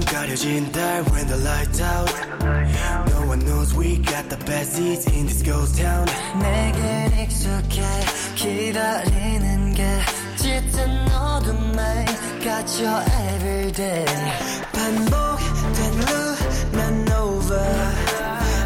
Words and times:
가려진 0.00 0.72
달 0.72 1.02
when 1.12 1.26
the 1.26 1.36
lights 1.36 1.82
out 1.82 2.08
No 3.10 3.26
one 3.28 3.40
knows 3.44 3.74
we 3.74 3.98
got 3.98 4.26
the 4.30 4.38
best 4.46 4.72
seats 4.72 5.06
in 5.06 5.26
this 5.26 5.42
ghost 5.42 5.76
town 5.76 6.06
내겐 6.40 7.12
익숙해 7.20 7.82
기다리는 8.36 9.74
게 9.74 9.84
짙은 10.36 11.12
어둠에 11.12 12.06
갇혀 12.42 13.04
everyday 13.34 14.06
반복된 14.72 15.92
loop 16.08 16.38
난 16.72 17.12
over 17.12 17.60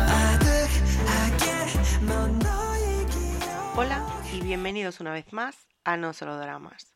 아득하게 0.07 1.45
넌 2.07 2.39
너의 2.39 3.07
기억 3.07 3.77
Hola 3.77 4.07
y 4.33 4.41
bienvenidos 4.43 5.01
una 5.01 5.13
vez 5.13 5.33
más 5.33 5.67
a 5.85 5.97
No 5.97 6.13
Solo 6.13 6.39
Dramas. 6.39 6.95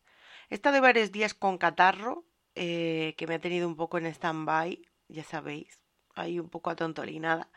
He 0.51 0.55
estado 0.55 0.81
varios 0.81 1.11
días 1.11 1.35
con 1.35 1.59
catarro, 1.59 2.27
eh, 2.56 3.16
que 3.18 3.28
me 3.28 3.36
ha 3.36 3.40
tenido 3.40 3.68
un 3.68 3.76
poco 3.76 3.98
en 3.98 4.06
stand-by, 4.06 4.82
ya 5.08 5.24
sabéis, 5.24 5.80
ahí 6.16 6.40
un 6.40 6.50
poco 6.50 6.70
atontolinada, 6.70 7.50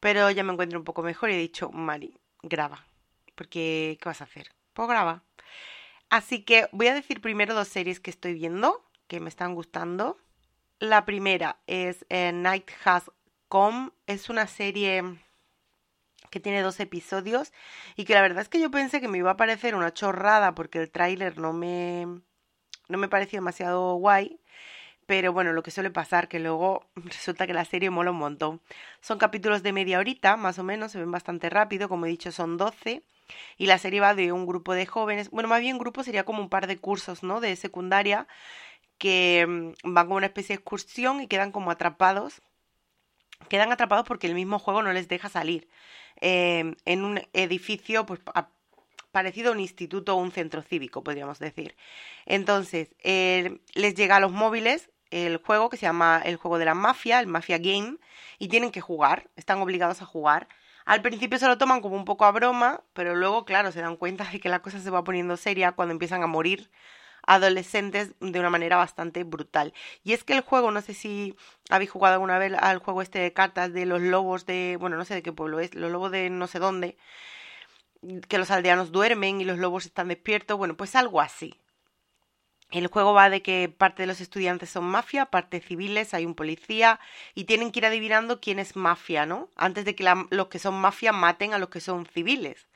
pero 0.00 0.30
ya 0.30 0.44
me 0.44 0.52
encuentro 0.52 0.78
un 0.78 0.84
poco 0.84 1.02
mejor 1.02 1.30
y 1.30 1.34
he 1.34 1.38
dicho, 1.38 1.70
Mari, 1.70 2.18
graba, 2.42 2.86
porque 3.34 3.98
¿qué 4.00 4.08
vas 4.08 4.20
a 4.20 4.24
hacer? 4.24 4.50
Pues 4.72 4.88
graba. 4.88 5.24
Así 6.10 6.42
que 6.44 6.68
voy 6.72 6.88
a 6.88 6.94
decir 6.94 7.20
primero 7.20 7.54
dos 7.54 7.68
series 7.68 8.00
que 8.00 8.10
estoy 8.10 8.34
viendo, 8.34 8.84
que 9.08 9.20
me 9.20 9.28
están 9.28 9.54
gustando. 9.54 10.18
La 10.78 11.04
primera 11.04 11.60
es 11.66 12.06
eh, 12.08 12.32
Night 12.32 12.70
Has 12.84 13.10
Come, 13.48 13.90
es 14.06 14.30
una 14.30 14.46
serie 14.46 15.02
que 16.30 16.40
tiene 16.40 16.62
dos 16.62 16.80
episodios 16.80 17.52
y 17.96 18.04
que 18.04 18.14
la 18.14 18.22
verdad 18.22 18.42
es 18.42 18.48
que 18.48 18.60
yo 18.60 18.70
pensé 18.70 19.00
que 19.00 19.08
me 19.08 19.18
iba 19.18 19.30
a 19.30 19.36
parecer 19.36 19.74
una 19.74 19.92
chorrada 19.92 20.54
porque 20.54 20.78
el 20.78 20.90
tráiler 20.90 21.38
no 21.38 21.52
me 21.52 22.20
no 22.88 22.98
me 22.98 23.08
pareció 23.08 23.38
demasiado 23.38 23.94
guay, 23.96 24.40
pero 25.06 25.32
bueno, 25.32 25.52
lo 25.52 25.62
que 25.62 25.70
suele 25.70 25.90
pasar 25.90 26.28
que 26.28 26.38
luego 26.40 26.86
resulta 26.96 27.46
que 27.46 27.54
la 27.54 27.64
serie 27.64 27.90
mola 27.90 28.10
un 28.10 28.18
montón. 28.18 28.60
Son 29.00 29.18
capítulos 29.18 29.62
de 29.62 29.72
media 29.72 29.98
horita, 29.98 30.36
más 30.36 30.58
o 30.58 30.64
menos, 30.64 30.92
se 30.92 30.98
ven 30.98 31.10
bastante 31.10 31.50
rápido, 31.50 31.88
como 31.88 32.06
he 32.06 32.10
dicho, 32.10 32.32
son 32.32 32.56
12 32.56 33.02
y 33.58 33.66
la 33.66 33.78
serie 33.78 34.00
va 34.00 34.14
de 34.14 34.32
un 34.32 34.46
grupo 34.46 34.74
de 34.74 34.86
jóvenes, 34.86 35.30
bueno, 35.30 35.48
más 35.48 35.60
bien 35.60 35.78
grupo 35.78 36.02
sería 36.02 36.24
como 36.24 36.42
un 36.42 36.48
par 36.48 36.66
de 36.66 36.78
cursos, 36.78 37.22
¿no? 37.22 37.40
De 37.40 37.56
secundaria 37.56 38.26
que 38.98 39.46
mm, 39.46 39.94
van 39.94 40.06
como 40.06 40.16
una 40.16 40.26
especie 40.26 40.56
de 40.56 40.60
excursión 40.60 41.20
y 41.20 41.28
quedan 41.28 41.52
como 41.52 41.70
atrapados 41.70 42.42
quedan 43.48 43.72
atrapados 43.72 44.06
porque 44.06 44.26
el 44.26 44.34
mismo 44.34 44.58
juego 44.58 44.82
no 44.82 44.92
les 44.92 45.08
deja 45.08 45.28
salir 45.28 45.68
eh, 46.20 46.74
en 46.84 47.04
un 47.04 47.20
edificio 47.32 48.04
pues 48.06 48.20
parecido 49.10 49.50
a 49.50 49.52
un 49.52 49.60
instituto 49.60 50.14
o 50.14 50.20
un 50.20 50.32
centro 50.32 50.62
cívico, 50.62 51.02
podríamos 51.02 51.38
decir. 51.38 51.76
Entonces, 52.26 52.94
eh, 53.02 53.60
les 53.74 53.94
llega 53.94 54.16
a 54.16 54.20
los 54.20 54.32
móviles 54.32 54.90
el 55.10 55.38
juego 55.38 55.70
que 55.70 55.76
se 55.76 55.86
llama 55.86 56.20
el 56.24 56.36
juego 56.36 56.58
de 56.58 56.66
la 56.66 56.74
mafia, 56.74 57.20
el 57.20 57.26
Mafia 57.26 57.58
Game, 57.58 57.96
y 58.38 58.48
tienen 58.48 58.70
que 58.70 58.80
jugar, 58.80 59.30
están 59.36 59.60
obligados 59.60 60.02
a 60.02 60.06
jugar. 60.06 60.48
Al 60.84 61.02
principio 61.02 61.38
se 61.38 61.46
lo 61.46 61.58
toman 61.58 61.80
como 61.80 61.96
un 61.96 62.04
poco 62.04 62.24
a 62.24 62.32
broma, 62.32 62.82
pero 62.92 63.14
luego, 63.14 63.44
claro, 63.44 63.72
se 63.72 63.80
dan 63.80 63.96
cuenta 63.96 64.24
de 64.24 64.40
que 64.40 64.48
la 64.48 64.60
cosa 64.60 64.80
se 64.80 64.90
va 64.90 65.04
poniendo 65.04 65.36
seria 65.36 65.72
cuando 65.72 65.92
empiezan 65.92 66.22
a 66.22 66.26
morir 66.26 66.70
adolescentes 67.26 68.14
de 68.20 68.40
una 68.40 68.48
manera 68.50 68.76
bastante 68.78 69.22
brutal. 69.24 69.74
Y 70.02 70.14
es 70.14 70.24
que 70.24 70.32
el 70.32 70.40
juego, 70.40 70.70
no 70.70 70.80
sé 70.80 70.94
si 70.94 71.36
habéis 71.68 71.90
jugado 71.90 72.14
alguna 72.14 72.38
vez 72.38 72.54
al 72.58 72.78
juego 72.78 73.02
este 73.02 73.18
de 73.18 73.34
cartas 73.34 73.72
de 73.72 73.84
los 73.84 74.00
lobos 74.00 74.46
de, 74.46 74.78
bueno, 74.80 74.96
no 74.96 75.04
sé 75.04 75.14
de 75.14 75.22
qué 75.22 75.32
pueblo 75.32 75.60
es, 75.60 75.74
los 75.74 75.90
lobos 75.90 76.10
de 76.10 76.30
no 76.30 76.46
sé 76.46 76.58
dónde, 76.58 76.96
que 78.28 78.38
los 78.38 78.50
aldeanos 78.50 78.92
duermen 78.92 79.40
y 79.40 79.44
los 79.44 79.58
lobos 79.58 79.86
están 79.86 80.08
despiertos, 80.08 80.56
bueno, 80.56 80.76
pues 80.76 80.94
algo 80.94 81.20
así. 81.20 81.58
El 82.70 82.88
juego 82.88 83.14
va 83.14 83.30
de 83.30 83.40
que 83.40 83.74
parte 83.74 84.02
de 84.02 84.06
los 84.06 84.20
estudiantes 84.20 84.68
son 84.68 84.84
mafia, 84.84 85.26
parte 85.26 85.60
civiles, 85.60 86.12
hay 86.12 86.26
un 86.26 86.34
policía 86.34 87.00
y 87.34 87.44
tienen 87.44 87.72
que 87.72 87.80
ir 87.80 87.86
adivinando 87.86 88.40
quién 88.40 88.58
es 88.58 88.76
mafia, 88.76 89.24
¿no? 89.24 89.48
Antes 89.56 89.86
de 89.86 89.94
que 89.94 90.04
los 90.30 90.48
que 90.48 90.58
son 90.58 90.74
mafia 90.74 91.12
maten 91.12 91.54
a 91.54 91.58
los 91.58 91.70
que 91.70 91.80
son 91.80 92.04
civiles. 92.04 92.68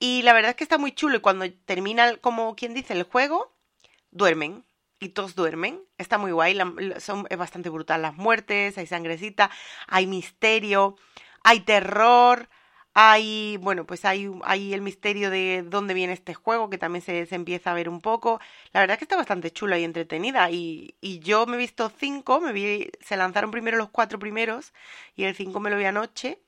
Y 0.00 0.22
la 0.22 0.32
verdad 0.32 0.50
es 0.50 0.56
que 0.56 0.64
está 0.64 0.76
muy 0.76 0.92
chulo 0.92 1.16
y 1.16 1.20
cuando 1.20 1.50
termina, 1.64 2.16
como 2.16 2.56
quien 2.56 2.74
dice, 2.74 2.94
el 2.94 3.04
juego, 3.04 3.52
duermen. 4.10 4.64
Y 4.98 5.10
todos 5.10 5.34
duermen. 5.34 5.80
Está 5.98 6.18
muy 6.18 6.32
guay. 6.32 6.58
son, 6.98 7.26
es 7.30 7.38
bastante 7.38 7.68
brutal 7.68 8.02
las 8.02 8.16
muertes, 8.16 8.76
hay 8.76 8.86
sangrecita, 8.86 9.50
hay 9.86 10.06
misterio, 10.06 10.96
hay 11.44 11.60
terror, 11.60 12.48
hay, 12.98 13.58
bueno, 13.58 13.84
pues 13.86 14.04
hay, 14.06 14.30
hay 14.44 14.72
el 14.72 14.80
misterio 14.80 15.28
de 15.30 15.62
dónde 15.66 15.92
viene 15.92 16.14
este 16.14 16.32
juego, 16.34 16.70
que 16.70 16.78
también 16.78 17.02
se, 17.02 17.26
empieza 17.34 17.70
a 17.70 17.74
ver 17.74 17.88
un 17.90 18.00
poco. 18.00 18.40
La 18.72 18.80
verdad 18.80 18.94
es 18.94 18.98
que 18.98 19.04
está 19.04 19.16
bastante 19.16 19.50
chula 19.50 19.78
y 19.78 19.84
entretenida. 19.84 20.50
Y, 20.50 20.94
y 21.02 21.18
yo 21.18 21.44
me 21.46 21.56
he 21.56 21.58
visto 21.58 21.90
cinco, 21.98 22.40
me 22.40 22.52
vi, 22.52 22.90
se 23.00 23.16
lanzaron 23.18 23.50
primero 23.50 23.76
los 23.76 23.90
cuatro 23.90 24.18
primeros 24.18 24.72
y 25.14 25.24
el 25.24 25.34
cinco 25.34 25.60
me 25.60 25.68
lo 25.70 25.76
vi 25.76 25.84
anoche. 25.84 26.40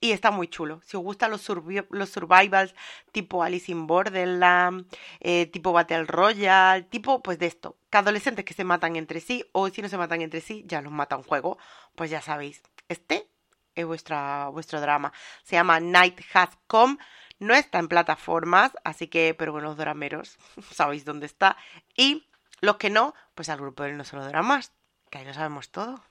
Y 0.00 0.10
está 0.10 0.32
muy 0.32 0.48
chulo. 0.48 0.80
Si 0.84 0.96
os 0.96 1.02
gustan 1.04 1.30
los, 1.30 1.48
survi- 1.48 1.86
los 1.90 2.10
survivals 2.10 2.74
tipo 3.12 3.44
Alice 3.44 3.70
in 3.70 3.86
Borderland, 3.86 4.86
eh, 5.20 5.46
tipo 5.46 5.72
Battle 5.72 6.04
Royale, 6.06 6.82
tipo 6.84 7.22
pues 7.22 7.38
de 7.38 7.46
esto. 7.46 7.76
Que 7.90 7.98
adolescentes 7.98 8.44
que 8.44 8.54
se 8.54 8.64
matan 8.64 8.96
entre 8.96 9.20
sí 9.20 9.44
o 9.52 9.68
si 9.68 9.80
no 9.82 9.88
se 9.88 9.98
matan 9.98 10.20
entre 10.22 10.40
sí, 10.40 10.64
ya 10.66 10.82
los 10.82 10.92
mata 10.92 11.16
un 11.16 11.22
juego. 11.22 11.56
Pues 11.94 12.10
ya 12.10 12.20
sabéis, 12.20 12.62
este 12.88 13.28
es 13.74 13.86
vuestra, 13.86 14.48
vuestro 14.48 14.80
drama. 14.80 15.12
Se 15.42 15.56
llama 15.56 15.80
Night 15.80 16.20
Has 16.34 16.58
Come. 16.66 16.98
No 17.38 17.54
está 17.54 17.78
en 17.78 17.88
plataformas, 17.88 18.72
así 18.84 19.08
que, 19.08 19.34
pero 19.36 19.52
bueno, 19.52 19.68
los 19.68 19.76
drameros 19.76 20.38
sabéis 20.72 21.04
dónde 21.04 21.26
está. 21.26 21.56
Y 21.96 22.26
los 22.60 22.76
que 22.76 22.90
no, 22.90 23.14
pues 23.34 23.48
al 23.48 23.58
grupo 23.58 23.82
del 23.82 23.96
No 23.96 24.04
Solo 24.04 24.24
Dramas, 24.26 24.72
que 25.10 25.18
ahí 25.18 25.24
lo 25.24 25.34
sabemos 25.34 25.70
todo. 25.70 26.02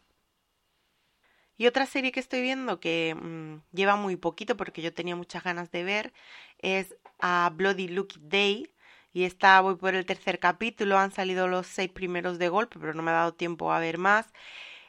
Y 1.62 1.68
otra 1.68 1.86
serie 1.86 2.12
que 2.12 2.20
estoy 2.20 2.42
viendo 2.42 2.80
que 2.80 3.16
mm, 3.16 3.62
lleva 3.72 3.96
muy 3.96 4.16
poquito 4.16 4.58
porque 4.58 4.82
yo 4.82 4.94
tenía 4.94 5.16
muchas 5.16 5.44
ganas 5.44 5.70
de 5.72 5.84
ver 5.84 6.14
es 6.58 6.96
a 7.20 7.52
Bloody 7.54 7.88
Lucky 7.88 8.20
Day. 8.20 8.74
Y 9.14 9.26
esta 9.26 9.62
voy 9.62 9.76
por 9.76 9.94
el 9.94 10.06
tercer 10.06 10.40
capítulo, 10.40 10.98
han 10.98 11.12
salido 11.12 11.48
los 11.48 11.68
seis 11.68 11.92
primeros 11.92 12.40
de 12.40 12.50
golpe, 12.50 12.80
pero 12.80 12.94
no 12.94 13.04
me 13.04 13.12
ha 13.12 13.16
dado 13.16 13.34
tiempo 13.34 13.72
a 13.72 13.80
ver 13.80 13.98
más. 13.98 14.34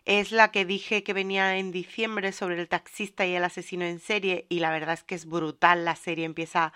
Es 0.04 0.32
la 0.32 0.50
que 0.50 0.64
dije 0.64 1.04
que 1.04 1.12
venía 1.12 1.56
en 1.56 1.70
diciembre 1.70 2.32
sobre 2.32 2.60
el 2.60 2.68
taxista 2.68 3.24
y 3.26 3.34
el 3.34 3.44
asesino 3.44 3.84
en 3.84 4.00
serie 4.00 4.46
y 4.48 4.58
la 4.58 4.70
verdad 4.70 4.94
es 4.94 5.04
que 5.04 5.14
es 5.14 5.26
brutal, 5.26 5.84
la 5.84 5.96
serie 5.96 6.24
empieza 6.24 6.72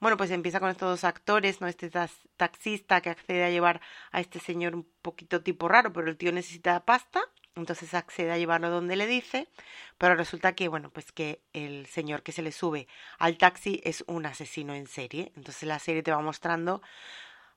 bueno, 0.00 0.16
pues 0.18 0.30
empieza 0.30 0.60
con 0.60 0.68
estos 0.68 0.90
dos 0.90 1.04
actores, 1.04 1.60
¿no? 1.60 1.66
Este 1.66 1.90
taxista 2.36 3.00
que 3.00 3.10
accede 3.10 3.44
a 3.44 3.50
llevar 3.50 3.80
a 4.12 4.20
este 4.20 4.38
señor 4.38 4.74
un 4.74 4.86
poquito 5.00 5.42
tipo 5.42 5.66
raro, 5.68 5.92
pero 5.92 6.10
el 6.10 6.18
tío 6.18 6.30
necesita 6.32 6.84
pasta, 6.84 7.22
entonces 7.54 7.94
accede 7.94 8.32
a 8.32 8.36
llevarlo 8.36 8.68
donde 8.68 8.96
le 8.96 9.06
dice, 9.06 9.48
pero 9.96 10.14
resulta 10.14 10.54
que, 10.54 10.68
bueno, 10.68 10.90
pues 10.90 11.12
que 11.12 11.40
el 11.52 11.86
señor 11.86 12.22
que 12.22 12.32
se 12.32 12.42
le 12.42 12.52
sube 12.52 12.88
al 13.18 13.38
taxi 13.38 13.80
es 13.84 14.04
un 14.06 14.26
asesino 14.26 14.74
en 14.74 14.86
serie. 14.88 15.32
Entonces 15.36 15.62
la 15.62 15.78
serie 15.78 16.02
te 16.02 16.10
va 16.10 16.20
mostrando 16.20 16.82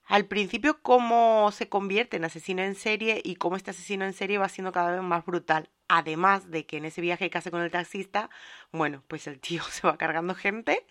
al 0.07 0.25
principio 0.25 0.81
cómo 0.81 1.51
se 1.51 1.69
convierte 1.69 2.17
en 2.17 2.25
asesino 2.25 2.61
en 2.63 2.75
serie 2.75 3.21
y 3.23 3.35
cómo 3.35 3.57
este 3.57 3.71
asesino 3.71 4.05
en 4.05 4.13
serie 4.13 4.37
va 4.37 4.49
siendo 4.49 4.71
cada 4.71 4.91
vez 4.91 5.01
más 5.01 5.25
brutal. 5.25 5.69
Además 5.89 6.49
de 6.49 6.65
que 6.65 6.77
en 6.77 6.85
ese 6.85 7.01
viaje 7.01 7.29
que 7.29 7.37
hace 7.37 7.51
con 7.51 7.61
el 7.61 7.71
taxista, 7.71 8.29
bueno, 8.71 9.03
pues 9.07 9.27
el 9.27 9.39
tío 9.39 9.63
se 9.69 9.85
va 9.85 9.97
cargando 9.97 10.35
gente 10.35 10.85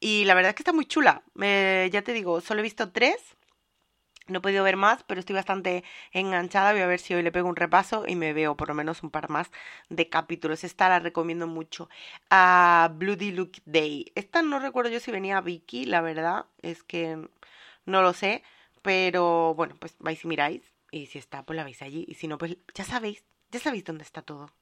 y 0.00 0.24
la 0.24 0.34
verdad 0.34 0.50
es 0.50 0.56
que 0.56 0.62
está 0.62 0.72
muy 0.72 0.86
chula. 0.86 1.22
Eh, 1.40 1.88
ya 1.92 2.02
te 2.02 2.12
digo, 2.12 2.40
solo 2.40 2.60
he 2.60 2.62
visto 2.62 2.90
tres. 2.90 3.36
No 4.26 4.38
he 4.38 4.40
podido 4.40 4.64
ver 4.64 4.76
más, 4.76 5.02
pero 5.04 5.20
estoy 5.20 5.34
bastante 5.34 5.84
enganchada. 6.12 6.72
Voy 6.72 6.80
a 6.80 6.86
ver 6.86 6.98
si 6.98 7.12
hoy 7.14 7.22
le 7.22 7.32
pego 7.32 7.48
un 7.48 7.56
repaso 7.56 8.04
y 8.06 8.16
me 8.16 8.32
veo 8.32 8.56
por 8.56 8.68
lo 8.68 8.74
menos 8.74 9.02
un 9.02 9.10
par 9.10 9.28
más 9.28 9.50
de 9.90 10.08
capítulos. 10.08 10.64
Esta 10.64 10.88
la 10.88 10.98
recomiendo 10.98 11.46
mucho. 11.46 11.90
A 12.30 12.90
Bloody 12.94 13.32
Luke 13.32 13.60
Day. 13.66 14.12
Esta 14.14 14.40
no 14.40 14.60
recuerdo 14.60 14.90
yo 14.90 15.00
si 15.00 15.10
venía 15.10 15.42
Vicky, 15.42 15.84
la 15.84 16.00
verdad. 16.00 16.46
Es 16.62 16.82
que 16.82 17.28
no 17.86 18.02
lo 18.02 18.12
sé. 18.12 18.42
Pero 18.82 19.54
bueno, 19.54 19.76
pues 19.78 19.96
vais 19.98 20.24
y 20.24 20.28
miráis. 20.28 20.74
Y 20.90 21.06
si 21.06 21.18
está, 21.18 21.44
pues 21.44 21.56
la 21.56 21.64
veis 21.64 21.82
allí. 21.82 22.04
Y 22.08 22.14
si 22.14 22.28
no, 22.28 22.38
pues 22.38 22.56
ya 22.74 22.84
sabéis. 22.84 23.24
Ya 23.50 23.60
sabéis 23.60 23.84
dónde 23.84 24.04
está 24.04 24.22
todo. 24.22 24.52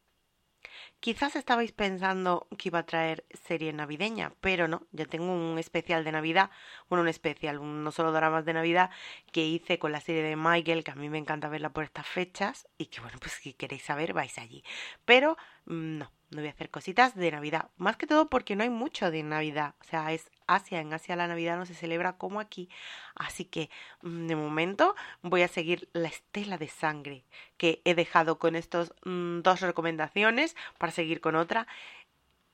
Quizás 1.00 1.34
estabais 1.34 1.72
pensando 1.72 2.46
que 2.56 2.68
iba 2.68 2.78
a 2.80 2.86
traer 2.86 3.24
serie 3.48 3.72
navideña, 3.72 4.34
pero 4.40 4.68
no, 4.68 4.86
ya 4.92 5.04
tengo 5.06 5.32
un 5.32 5.58
especial 5.58 6.04
de 6.04 6.12
Navidad, 6.12 6.50
bueno, 6.88 7.02
un 7.02 7.08
especial, 7.08 7.58
un, 7.58 7.82
no 7.82 7.90
solo 7.90 8.12
dramas 8.12 8.44
de 8.44 8.52
Navidad 8.52 8.90
que 9.32 9.44
hice 9.44 9.80
con 9.80 9.90
la 9.90 10.00
serie 10.00 10.22
de 10.22 10.36
Michael, 10.36 10.84
que 10.84 10.92
a 10.92 10.94
mí 10.94 11.08
me 11.08 11.18
encanta 11.18 11.48
verla 11.48 11.72
por 11.72 11.84
estas 11.84 12.06
fechas 12.06 12.68
y 12.78 12.86
que 12.86 13.00
bueno, 13.00 13.18
pues 13.20 13.32
si 13.32 13.52
queréis 13.52 13.82
saber 13.82 14.12
vais 14.12 14.38
allí. 14.38 14.62
Pero 15.04 15.36
no, 15.66 16.10
no 16.30 16.40
voy 16.40 16.48
a 16.48 16.50
hacer 16.50 16.70
cositas 16.70 17.14
de 17.14 17.30
Navidad, 17.30 17.70
más 17.76 17.96
que 17.96 18.06
todo 18.06 18.28
porque 18.28 18.56
no 18.56 18.62
hay 18.62 18.70
mucho 18.70 19.10
de 19.10 19.22
Navidad, 19.22 19.74
o 19.80 19.84
sea, 19.84 20.12
es 20.12 20.30
Asia, 20.46 20.80
en 20.80 20.92
Asia 20.92 21.16
la 21.16 21.28
Navidad 21.28 21.56
no 21.56 21.66
se 21.66 21.74
celebra 21.74 22.14
como 22.14 22.40
aquí, 22.40 22.68
así 23.14 23.44
que 23.44 23.70
mm, 24.02 24.26
de 24.26 24.36
momento 24.36 24.94
voy 25.22 25.42
a 25.42 25.48
seguir 25.48 25.88
la 25.92 26.08
estela 26.08 26.58
de 26.58 26.68
sangre 26.68 27.24
que 27.56 27.80
he 27.84 27.94
dejado 27.94 28.38
con 28.38 28.56
estos 28.56 28.94
mm, 29.04 29.40
dos 29.40 29.60
recomendaciones 29.60 30.56
para 30.78 30.92
seguir 30.92 31.20
con 31.20 31.36
otra 31.36 31.66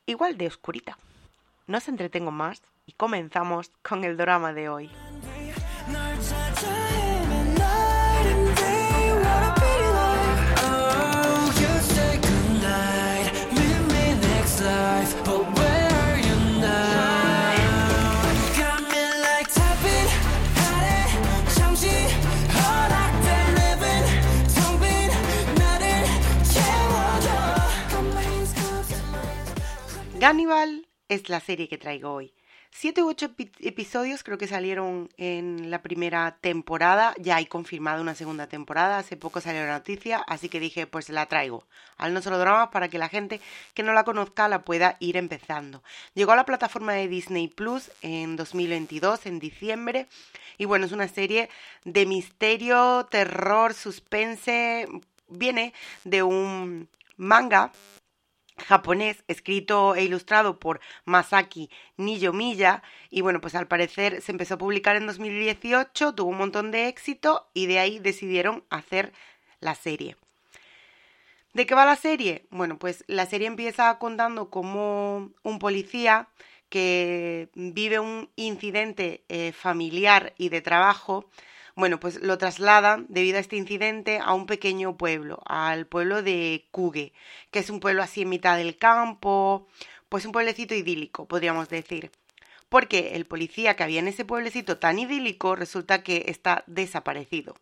igual 0.06 0.36
de 0.38 0.46
oscurita. 0.46 0.98
No 1.66 1.78
os 1.78 1.88
entretengo 1.88 2.30
más 2.30 2.62
y 2.86 2.92
comenzamos 2.92 3.70
con 3.82 4.04
el 4.04 4.16
drama 4.16 4.54
de 4.54 4.68
hoy. 4.68 4.90
Cannibal 30.28 30.86
es 31.08 31.30
la 31.30 31.40
serie 31.40 31.70
que 31.70 31.78
traigo 31.78 32.12
hoy. 32.12 32.34
Siete 32.70 33.02
u 33.02 33.08
ocho 33.08 33.30
episodios 33.60 34.22
creo 34.22 34.36
que 34.36 34.46
salieron 34.46 35.08
en 35.16 35.70
la 35.70 35.80
primera 35.80 36.36
temporada. 36.42 37.14
Ya 37.16 37.36
hay 37.36 37.46
confirmada 37.46 38.02
una 38.02 38.14
segunda 38.14 38.46
temporada. 38.46 38.98
Hace 38.98 39.16
poco 39.16 39.40
salió 39.40 39.62
la 39.64 39.78
noticia, 39.78 40.18
así 40.26 40.50
que 40.50 40.60
dije, 40.60 40.86
pues 40.86 41.08
la 41.08 41.24
traigo. 41.24 41.64
Al 41.96 42.12
no 42.12 42.20
solo 42.20 42.38
dramas 42.38 42.68
para 42.68 42.90
que 42.90 42.98
la 42.98 43.08
gente 43.08 43.40
que 43.72 43.82
no 43.82 43.94
la 43.94 44.04
conozca 44.04 44.48
la 44.48 44.66
pueda 44.66 44.98
ir 45.00 45.16
empezando. 45.16 45.82
Llegó 46.12 46.32
a 46.32 46.36
la 46.36 46.44
plataforma 46.44 46.92
de 46.92 47.08
Disney 47.08 47.48
Plus 47.48 47.90
en 48.02 48.36
2022, 48.36 49.24
en 49.24 49.38
diciembre. 49.38 50.08
Y 50.58 50.66
bueno, 50.66 50.84
es 50.84 50.92
una 50.92 51.08
serie 51.08 51.48
de 51.86 52.04
misterio, 52.04 53.06
terror, 53.10 53.72
suspense. 53.72 54.86
Viene 55.30 55.72
de 56.04 56.22
un 56.22 56.86
manga 57.16 57.72
japonés 58.66 59.24
escrito 59.28 59.94
e 59.94 60.04
ilustrado 60.04 60.58
por 60.58 60.80
Masaki 61.04 61.70
Niyomiya 61.96 62.82
y 63.10 63.20
bueno 63.20 63.40
pues 63.40 63.54
al 63.54 63.68
parecer 63.68 64.22
se 64.22 64.32
empezó 64.32 64.54
a 64.54 64.58
publicar 64.58 64.96
en 64.96 65.06
2018 65.06 66.14
tuvo 66.14 66.30
un 66.30 66.38
montón 66.38 66.70
de 66.70 66.88
éxito 66.88 67.48
y 67.54 67.66
de 67.66 67.78
ahí 67.78 67.98
decidieron 67.98 68.64
hacer 68.70 69.12
la 69.60 69.74
serie 69.74 70.16
¿De 71.54 71.66
qué 71.66 71.74
va 71.74 71.86
la 71.86 71.96
serie? 71.96 72.46
Bueno, 72.50 72.78
pues 72.78 73.04
la 73.08 73.26
serie 73.26 73.46
empieza 73.46 73.98
contando 73.98 74.50
como 74.50 75.30
un 75.42 75.58
policía 75.58 76.28
que 76.68 77.48
vive 77.54 77.98
un 77.98 78.30
incidente 78.36 79.24
eh, 79.28 79.52
familiar 79.52 80.34
y 80.36 80.50
de 80.50 80.60
trabajo 80.60 81.28
bueno, 81.78 82.00
pues 82.00 82.20
lo 82.20 82.38
trasladan 82.38 83.06
debido 83.08 83.36
a 83.36 83.40
este 83.40 83.54
incidente 83.54 84.18
a 84.18 84.34
un 84.34 84.46
pequeño 84.46 84.96
pueblo, 84.96 85.40
al 85.46 85.86
pueblo 85.86 86.24
de 86.24 86.66
Kuge, 86.72 87.12
que 87.52 87.60
es 87.60 87.70
un 87.70 87.78
pueblo 87.78 88.02
así 88.02 88.22
en 88.22 88.30
mitad 88.30 88.56
del 88.56 88.76
campo, 88.76 89.68
pues 90.08 90.24
un 90.26 90.32
pueblecito 90.32 90.74
idílico, 90.74 91.28
podríamos 91.28 91.68
decir. 91.68 92.10
Porque 92.68 93.14
el 93.14 93.26
policía 93.26 93.76
que 93.76 93.84
había 93.84 94.00
en 94.00 94.08
ese 94.08 94.24
pueblecito 94.24 94.78
tan 94.78 94.98
idílico 94.98 95.54
resulta 95.54 96.02
que 96.02 96.24
está 96.26 96.64
desaparecido. 96.66 97.54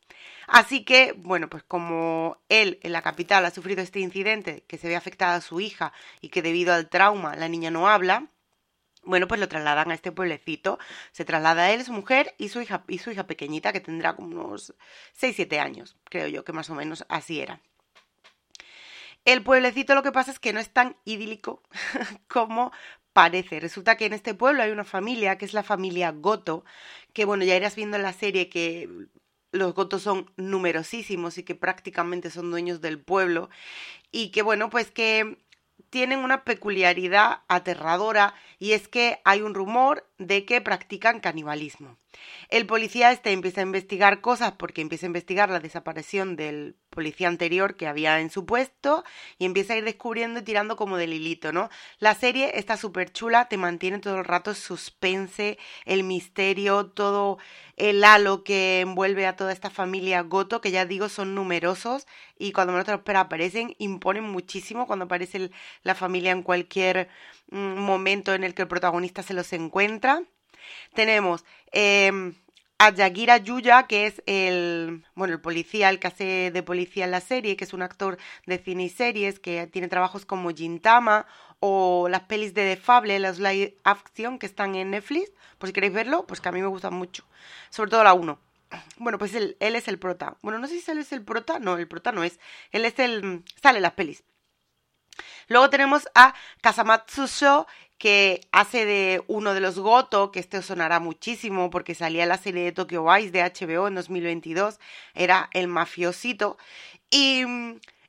Así 0.47 0.83
que, 0.83 1.13
bueno, 1.19 1.51
pues 1.51 1.63
como 1.63 2.39
él 2.49 2.81
en 2.83 2.93
la 2.93 3.03
capital 3.03 3.45
ha 3.45 3.51
sufrido 3.51 3.83
este 3.83 4.01
incidente, 4.01 4.65
que 4.67 4.79
se 4.79 4.89
ve 4.89 4.97
afectada 4.97 5.35
a 5.35 5.43
su 5.43 5.61
hija 5.61 5.93
y 6.23 6.31
que 6.31 6.41
debido 6.41 6.73
al 6.73 6.89
trauma 6.89 7.37
la 7.37 7.51
niña 7.51 7.71
no 7.71 7.87
habla, 7.87 8.31
bueno, 9.07 9.29
pues 9.29 9.41
lo 9.41 9.49
trasladan 9.49 9.91
a 9.91 9.95
este 9.95 10.13
pueblecito. 10.13 10.79
Se 11.13 11.25
traslada 11.25 11.71
él, 11.71 11.85
su 11.85 11.93
mujer 11.93 12.35
y 12.39 12.49
su 12.49 12.61
hija, 12.61 12.85
y 12.89 12.99
su 12.99 13.11
hija 13.11 13.27
pequeñita, 13.27 13.73
que 13.73 13.81
tendrá 13.81 14.17
como 14.17 14.29
unos 14.29 14.75
6-7 15.19 15.59
años, 15.59 15.97
creo 16.05 16.27
yo, 16.29 16.45
que 16.45 16.53
más 16.53 16.69
o 16.71 16.75
menos 16.75 17.07
así 17.09 17.41
era. 17.41 17.61
El 19.25 19.43
pueblecito 19.43 19.95
lo 19.95 20.03
que 20.03 20.13
pasa 20.13 20.31
es 20.31 20.39
que 20.39 20.53
no 20.53 20.61
es 20.61 20.71
tan 20.71 20.97
idílico 21.05 21.63
como 22.29 22.73
parece. 23.13 23.61
Resulta 23.61 23.97
que 23.97 24.07
en 24.07 24.13
este 24.13 24.35
pueblo 24.35 24.63
hay 24.63 24.71
una 24.71 24.85
familia, 24.85 25.39
que 25.39 25.47
es 25.47 25.55
la 25.55 25.63
familia 25.63 26.13
Goto, 26.13 26.65
que 27.13 27.25
bueno, 27.25 27.45
ya 27.45 27.57
irás 27.57 27.75
viendo 27.75 27.97
en 27.97 28.03
la 28.03 28.13
serie 28.13 28.49
que 28.49 28.89
los 29.53 29.75
gotos 29.75 30.03
son 30.03 30.31
numerosísimos 30.37 31.39
y 31.39 31.43
que 31.43 31.55
prácticamente 31.55 32.31
son 32.31 32.51
dueños 32.51 32.81
del 32.81 33.01
pueblo 33.01 33.49
y 34.13 34.31
que 34.31 34.43
bueno, 34.43 34.71
pues 34.71 34.91
que 34.91 35.39
tienen 35.97 36.19
una 36.19 36.45
peculiaridad 36.45 37.39
aterradora 37.49 38.35
y 38.59 38.73
es 38.73 38.87
que 38.87 39.23
hay 39.25 39.41
un 39.41 39.55
rumor 39.55 40.06
de 40.19 40.45
que 40.45 40.61
practican 40.61 41.21
canibalismo. 41.21 41.99
El 42.49 42.67
policía 42.67 43.13
este 43.13 43.33
empieza 43.33 43.61
a 43.61 43.65
investigar 43.65 44.21
cosas 44.21 44.53
porque 44.53 44.81
empieza 44.81 45.07
a 45.07 45.09
investigar 45.09 45.51
la 45.51 45.61
desaparición 45.61 46.37
del 46.37 46.77
policía 46.91 47.29
anterior 47.29 47.77
que 47.77 47.87
había 47.87 48.21
en 48.21 48.31
su 48.31 48.47
puesto 48.47 49.05
y 49.39 49.45
empieza 49.45 49.75
a 49.75 49.77
ir 49.77 49.85
descubriendo 49.85 50.41
y 50.41 50.43
tirando 50.43 50.77
como 50.77 50.97
del 50.97 51.13
hilito, 51.13 51.53
¿no? 51.53 51.69
La 51.99 52.15
serie 52.15 52.53
está 52.55 52.79
súper 52.79 53.13
chula, 53.13 53.49
te 53.49 53.59
mantiene 53.59 53.99
todo 53.99 54.17
el 54.17 54.25
rato 54.25 54.55
suspense, 54.55 55.59
el 55.85 56.05
misterio, 56.05 56.87
todo 56.87 57.39
el 57.77 58.03
halo 58.05 58.43
que 58.43 58.81
envuelve 58.81 59.27
a 59.27 59.37
toda 59.37 59.53
esta 59.53 59.69
familia 59.69 60.23
Goto, 60.23 60.63
que 60.63 60.71
ya 60.71 60.87
digo 60.87 61.11
son 61.11 61.35
numerosos 61.35 62.07
y 62.39 62.53
cuando 62.53 62.73
menos 62.73 62.87
te 62.87 62.93
lo 62.93 62.99
esperas 62.99 63.27
aparecen, 63.27 63.75
imponen 63.79 64.25
muchísimo 64.25 64.87
cuando 64.87 65.05
aparece 65.05 65.51
la 65.83 65.95
familia 65.95 66.33
en 66.33 66.43
cualquier 66.43 67.09
mm, 67.51 67.57
momento 67.59 68.33
en 68.35 68.45
el 68.45 68.55
que 68.55 68.63
el 68.63 68.69
protagonista 68.69 69.23
se 69.23 69.35
los 69.35 69.53
encuentra. 69.53 70.06
Tenemos 70.95 71.45
eh, 71.73 72.33
a 72.79 72.91
Yagira 72.91 73.39
Yuya, 73.39 73.87
que 73.87 74.07
es 74.07 74.23
el, 74.27 75.05
bueno, 75.15 75.35
el 75.35 75.41
policía, 75.41 75.89
el 75.89 75.99
que 75.99 76.09
hace 76.09 76.51
de 76.51 76.63
policía 76.63 77.05
en 77.05 77.11
la 77.11 77.21
serie, 77.21 77.57
que 77.57 77.65
es 77.65 77.73
un 77.73 77.83
actor 77.83 78.19
de 78.47 78.59
cine 78.59 78.85
y 78.85 78.89
series, 78.89 79.39
que 79.39 79.67
tiene 79.67 79.89
trabajos 79.89 80.27
como 80.27 80.51
Gintama 80.51 81.27
o 81.61 82.09
las 82.11 82.23
pelis 82.23 82.53
de 82.53 82.75
The 82.75 82.81
Fable, 82.81 83.19
las 83.19 83.39
live 83.39 83.77
action 83.85 84.39
que 84.39 84.47
están 84.47 84.75
en 84.75 84.91
Netflix, 84.91 85.33
por 85.59 85.69
si 85.69 85.73
queréis 85.73 85.95
verlo, 85.95 86.27
pues 86.27 86.41
que 86.41 86.49
a 86.49 86.53
mí 86.53 86.61
me 86.61 86.69
gustan 86.69 86.95
mucho, 86.95 87.25
sobre 87.71 87.91
todo 87.91 88.05
la 88.05 88.13
1. 88.13 88.39
Bueno, 88.99 89.19
pues 89.19 89.35
él, 89.35 89.57
es 89.61 89.89
el 89.89 89.99
prota. 89.99 90.37
Bueno, 90.43 90.59
no 90.59 90.67
sé 90.67 90.81
si 90.81 90.91
él 90.91 90.99
es 90.99 91.13
el 91.13 91.25
prota, 91.25 91.59
no, 91.59 91.79
el 91.79 91.89
prota 91.89 92.13
no 92.13 92.25
es. 92.25 92.39
Él 92.73 92.85
es 92.85 92.99
el, 92.99 93.45
sale 93.63 93.81
las 93.81 93.93
pelis. 93.93 94.25
Luego 95.49 95.71
tenemos 95.71 96.09
a 96.15 96.35
Kasamatsu 96.61 97.27
Sho, 97.27 97.67
que 97.99 98.41
hace 98.53 98.85
de 98.85 99.23
uno 99.27 99.55
de 99.55 99.61
los 99.61 99.79
Goto, 99.79 100.31
que 100.31 100.41
este 100.41 100.63
sonará 100.63 101.01
muchísimo 101.01 101.71
porque 101.71 101.95
salía 101.95 102.27
la 102.27 102.39
serie 102.39 102.65
de 102.65 102.73
Tokyo 102.73 103.05
Vice 103.05 103.31
de 103.31 103.43
HBO 103.43 103.89
en 103.89 103.95
2022, 103.95 104.79
era 105.15 105.49
el 105.53 105.69
mafiosito. 105.69 106.59
Y 107.11 107.45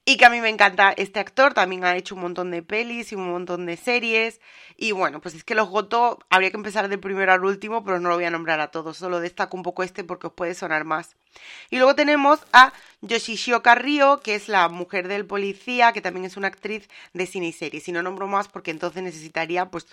y 0.10 0.16
que 0.16 0.24
a 0.24 0.30
mí 0.30 0.40
me 0.40 0.48
encanta 0.48 0.94
este 0.96 1.20
actor, 1.20 1.54
también 1.54 1.84
ha 1.84 1.98
hecho 1.98 2.16
un 2.16 2.22
montón 2.22 2.50
de 2.50 2.64
pelis 2.64 3.12
y 3.12 3.16
un 3.16 3.30
montón 3.30 3.66
de 3.66 3.76
series. 3.76 4.40
Y 4.78 4.94
bueno, 4.94 5.20
pues 5.20 5.36
es 5.36 5.44
que 5.44 5.54
los 5.54 5.68
Goto 5.68 6.20
habría 6.30 6.50
que 6.50 6.56
empezar 6.56 6.88
del 6.88 7.02
primero 7.02 7.34
al 7.34 7.44
último, 7.44 7.84
pero 7.84 8.00
no 8.00 8.08
lo 8.08 8.16
voy 8.16 8.24
a 8.24 8.32
nombrar 8.32 8.62
a 8.62 8.72
todos, 8.72 8.96
solo 8.96 9.20
destaco 9.20 9.58
un 9.58 9.64
poco 9.64 9.84
este 9.84 10.06
porque 10.06 10.28
os 10.28 10.34
puede 10.34 10.54
sonar 10.54 10.86
más. 10.86 11.18
Y 11.70 11.76
luego 11.76 11.94
tenemos 11.94 12.40
a 12.54 12.72
Yoshishioka 13.02 13.76
Ryo, 13.76 14.22
que 14.22 14.36
es 14.36 14.48
la 14.48 14.70
mujer 14.70 15.10
del 15.10 15.26
policía, 15.26 15.92
que 15.92 16.00
también 16.00 16.26
es 16.26 16.38
una 16.38 16.48
actriz 16.48 16.88
de 17.12 17.26
cine 17.26 17.48
y 17.48 17.52
series. 17.52 17.86
Y 17.90 17.92
no 17.92 18.02
nombro 18.02 18.28
más 18.28 18.48
porque 18.48 18.72
entonces 18.72 19.04
necesitaría 19.04 19.70
pues 19.70 19.88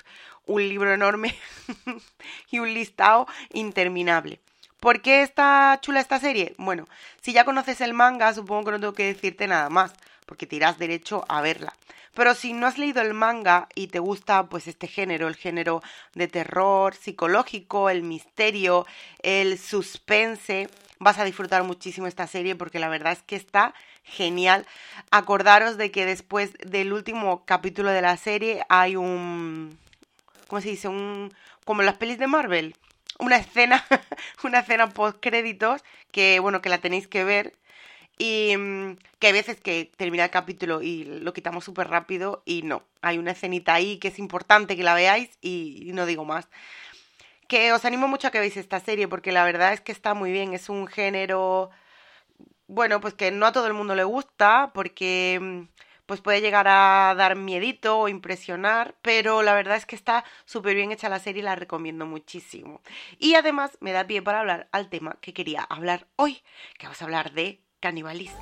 un 0.47 0.63
libro 0.63 0.95
enorme 0.95 1.35
y 2.53 2.61
un 2.61 2.73
listado 2.73 3.27
interminable. 3.53 4.39
¿Por 4.85 5.01
qué 5.01 5.23
está 5.23 5.79
chula 5.81 6.01
esta 6.01 6.21
serie? 6.21 6.55
Bueno, 6.59 6.85
si 7.23 7.33
ya 7.33 7.47
conoces 7.47 7.81
el 7.81 7.95
manga, 7.95 8.35
supongo 8.35 8.65
que 8.65 8.71
no 8.73 8.81
tengo 8.81 8.93
que 8.93 9.07
decirte 9.07 9.47
nada 9.47 9.71
más, 9.71 9.95
porque 10.27 10.47
te 10.47 10.57
irás 10.57 10.77
derecho 10.77 11.25
a 11.31 11.41
verla. 11.41 11.73
Pero 12.13 12.35
si 12.35 12.53
no 12.53 12.67
has 12.67 12.77
leído 12.77 13.01
el 13.01 13.15
manga 13.15 13.67
y 13.75 13.87
te 13.87 13.99
gusta 13.99 14.45
pues 14.51 14.69
este 14.69 14.87
género, 14.87 15.27
el 15.27 15.37
género 15.37 15.83
de 16.13 16.29
terror 16.29 16.95
psicológico, 16.95 17.89
el 17.89 18.03
misterio, 18.03 18.87
el 19.23 19.59
suspense, 19.59 20.69
vas 20.99 21.19
a 21.19 21.25
disfrutar 21.25 21.65
muchísimo 21.65 22.07
esta 22.07 22.27
serie 22.27 22.55
porque 22.55 22.79
la 22.79 22.91
verdad 22.91 23.15
es 23.15 23.23
que 23.23 23.37
está 23.37 23.73
genial. 24.03 24.67
Acordaros 25.11 25.79
de 25.79 25.91
que 25.93 26.05
después 26.05 26.53
del 26.59 26.93
último 26.93 27.47
capítulo 27.47 27.91
de 27.91 28.03
la 28.03 28.19
serie 28.19 28.67
hay 28.69 28.97
un 28.97 29.79
¿cómo 30.47 30.61
se 30.61 30.69
dice? 30.69 30.89
un 30.89 31.33
como 31.65 31.81
las 31.81 31.97
pelis 31.97 32.19
de 32.19 32.27
Marvel, 32.27 32.77
una 33.19 33.37
escena, 33.37 33.85
una 34.45 34.61
escena 34.61 34.89
post 34.91 35.19
créditos 35.21 35.83
que 36.13 36.41
bueno, 36.41 36.63
que 36.63 36.69
la 36.69 36.79
tenéis 36.79 37.09
que 37.09 37.25
ver. 37.25 37.55
Y 38.17 38.57
mm, 38.57 38.97
que 39.19 39.27
hay 39.29 39.33
veces 39.33 39.61
que 39.61 39.91
termina 39.97 40.25
el 40.25 40.31
capítulo 40.31 40.83
y 40.83 41.05
lo 41.05 41.33
quitamos 41.33 41.65
súper 41.65 41.89
rápido 41.89 42.43
y 42.45 42.63
no, 42.63 42.85
hay 43.03 43.19
una 43.19 43.33
escenita 43.33 43.75
ahí 43.75 43.99
que 43.99 44.09
es 44.09 44.19
importante 44.21 44.77
que 44.77 44.85
la 44.85 44.95
veáis 44.95 45.31
y, 45.41 45.91
no 45.95 46.07
digo 46.07 46.25
más. 46.25 46.49
Que 47.49 47.73
os 47.73 47.85
animo 47.85 48.09
mucho 48.09 48.29
a 48.29 48.31
que 48.31 48.39
veáis 48.39 48.57
esta 48.57 48.81
serie 48.81 49.09
porque 49.09 49.33
la 49.33 49.45
verdad 49.45 49.73
es 49.73 49.81
que 49.81 49.93
está 49.93 50.15
muy 50.15 50.31
bien, 50.31 50.55
es 50.55 50.69
un 50.69 50.87
género, 50.87 51.71
bueno, 52.69 53.01
pues 53.01 53.15
que 53.15 53.31
no 53.31 53.47
a 53.47 53.53
todo 53.53 53.67
el 53.67 53.75
mundo 53.75 53.95
le 53.95 54.05
gusta 54.05 54.71
porque 54.75 55.39
mm, 55.41 55.63
pues 56.07 56.21
puede 56.21 56.41
llegar 56.41 56.67
a 56.69 57.15
dar 57.17 57.37
miedito 57.37 57.99
o 57.99 58.09
impresionar, 58.09 58.95
pero 59.03 59.43
la 59.43 59.55
verdad 59.55 59.77
es 59.77 59.87
que 59.87 59.97
está 59.97 60.25
súper 60.45 60.75
bien 60.75 60.93
hecha 60.93 61.09
la 61.09 61.19
serie 61.19 61.43
y 61.43 61.45
la 61.45 61.57
recomiendo 61.57 62.07
muchísimo. 62.07 62.83
Y 63.19 63.35
además 63.35 63.79
me 63.81 63.93
da 63.93 64.07
pie 64.07 64.23
para 64.23 64.41
hablar 64.41 64.69
al 64.73 64.89
tema 64.89 65.19
que 65.21 65.33
quería 65.33 65.63
hablar 65.63 66.07
hoy, 66.17 66.43
que 66.79 66.87
vamos 66.87 67.01
a 67.01 67.05
hablar 67.05 67.33
de 67.33 67.61
canibalismo. 67.81 68.39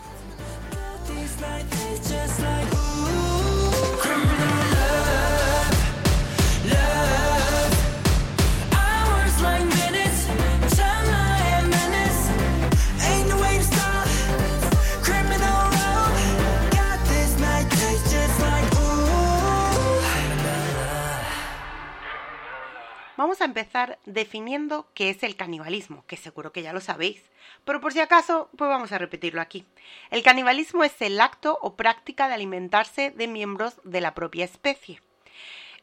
A 23.43 23.47
empezar 23.47 23.99
definiendo 24.07 24.89
qué 24.95 25.11
es 25.11 25.23
el 25.23 25.37
canibalismo, 25.37 26.05
que 26.07 26.17
seguro 26.17 26.53
que 26.53 26.63
ya 26.63 26.73
lo 26.73 26.81
sabéis, 26.81 27.23
pero 27.65 27.81
por 27.81 27.93
si 27.93 28.01
acaso, 28.01 28.49
pues 28.57 28.69
vamos 28.69 28.93
a 28.93 28.99
repetirlo 28.99 29.41
aquí. 29.41 29.67
El 30.11 30.23
canibalismo 30.23 30.85
es 30.85 31.01
el 31.03 31.21
acto 31.21 31.59
o 31.61 31.75
práctica 31.75 32.29
de 32.29 32.35
alimentarse 32.35 33.11
de 33.11 33.29
miembros 33.29 33.81
de 33.85 34.01
la 34.01 34.15
propia 34.15 34.45
especie. 34.45 35.01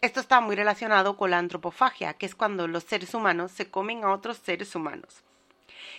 Esto 0.01 0.21
está 0.21 0.39
muy 0.39 0.55
relacionado 0.55 1.17
con 1.17 1.31
la 1.31 1.37
antropofagia, 1.37 2.13
que 2.13 2.25
es 2.25 2.33
cuando 2.33 2.67
los 2.67 2.83
seres 2.83 3.13
humanos 3.13 3.51
se 3.51 3.69
comen 3.69 4.03
a 4.03 4.13
otros 4.13 4.37
seres 4.37 4.73
humanos. 4.73 5.23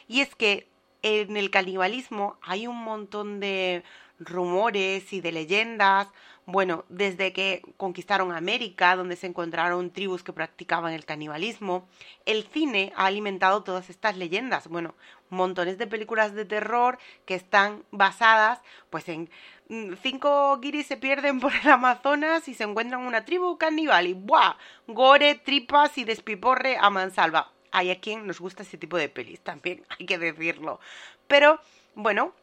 Y 0.08 0.20
es 0.20 0.34
que 0.34 0.66
en 1.02 1.36
el 1.36 1.50
canibalismo 1.50 2.38
hay 2.42 2.66
un 2.66 2.82
montón 2.82 3.40
de 3.40 3.84
rumores 4.18 5.12
y 5.12 5.20
de 5.20 5.32
leyendas, 5.32 6.08
bueno, 6.50 6.84
desde 6.88 7.32
que 7.32 7.62
conquistaron 7.76 8.32
América, 8.32 8.96
donde 8.96 9.16
se 9.16 9.26
encontraron 9.26 9.90
tribus 9.90 10.22
que 10.22 10.32
practicaban 10.32 10.92
el 10.92 11.04
canibalismo, 11.04 11.88
el 12.26 12.44
cine 12.44 12.92
ha 12.96 13.06
alimentado 13.06 13.62
todas 13.62 13.90
estas 13.90 14.16
leyendas. 14.16 14.68
Bueno, 14.68 14.94
montones 15.30 15.78
de 15.78 15.86
películas 15.86 16.34
de 16.34 16.44
terror 16.44 16.98
que 17.24 17.34
están 17.34 17.84
basadas, 17.90 18.60
pues 18.90 19.08
en 19.08 19.30
mm, 19.68 19.94
cinco 20.02 20.58
guiris 20.58 20.86
se 20.86 20.96
pierden 20.96 21.40
por 21.40 21.52
el 21.54 21.70
Amazonas 21.70 22.48
y 22.48 22.54
se 22.54 22.64
encuentran 22.64 23.00
una 23.00 23.24
tribu 23.24 23.56
caníbal 23.56 24.06
y 24.06 24.14
¡buah! 24.14 24.56
Gore, 24.86 25.36
tripas 25.36 25.96
y 25.98 26.04
despiporre 26.04 26.76
a 26.78 26.90
mansalva. 26.90 27.52
Hay 27.72 27.90
a 27.90 28.00
quien 28.00 28.26
nos 28.26 28.40
gusta 28.40 28.64
ese 28.64 28.78
tipo 28.78 28.96
de 28.96 29.08
pelis, 29.08 29.40
también 29.40 29.84
hay 29.98 30.06
que 30.06 30.18
decirlo. 30.18 30.80
Pero, 31.28 31.60
bueno, 31.94 32.34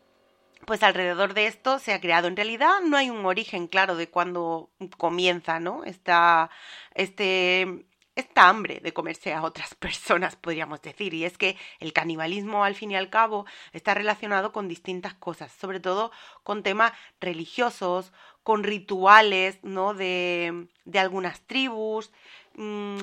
pues 0.66 0.84
alrededor 0.84 1.34
de 1.34 1.48
esto 1.48 1.80
se 1.80 1.94
ha 1.94 2.02
creado. 2.02 2.28
En 2.28 2.36
realidad 2.36 2.82
no 2.86 2.98
hay 2.98 3.10
un 3.10 3.26
origen 3.26 3.68
claro 3.68 3.96
de 3.96 4.10
cuándo 4.10 4.70
comienza, 4.98 5.60
¿no? 5.60 5.84
Esta, 5.84 6.50
este, 6.96 7.86
esta 8.16 8.50
hambre 8.50 8.80
de 8.82 8.94
comerse 8.94 9.34
a 9.34 9.44
otras 9.44 9.76
personas, 9.80 10.36
podríamos 10.36 10.82
decir. 10.82 11.14
Y 11.14 11.26
es 11.26 11.38
que 11.38 11.58
el 11.80 11.94
canibalismo, 11.94 12.64
al 12.64 12.76
fin 12.76 12.92
y 12.92 12.96
al 12.96 13.10
cabo, 13.10 13.46
está 13.74 13.94
relacionado 13.94 14.52
con 14.52 14.68
distintas 14.68 15.14
cosas, 15.14 15.52
sobre 15.52 15.80
todo 15.80 16.12
con 16.44 16.64
temas 16.64 16.94
religiosos, 17.22 18.12
con 18.44 18.64
rituales, 18.64 19.60
¿no? 19.64 19.94
De, 19.94 20.68
de 20.86 21.00
algunas 21.00 21.42
tribus. 21.42 22.12
Mmm, 22.56 22.98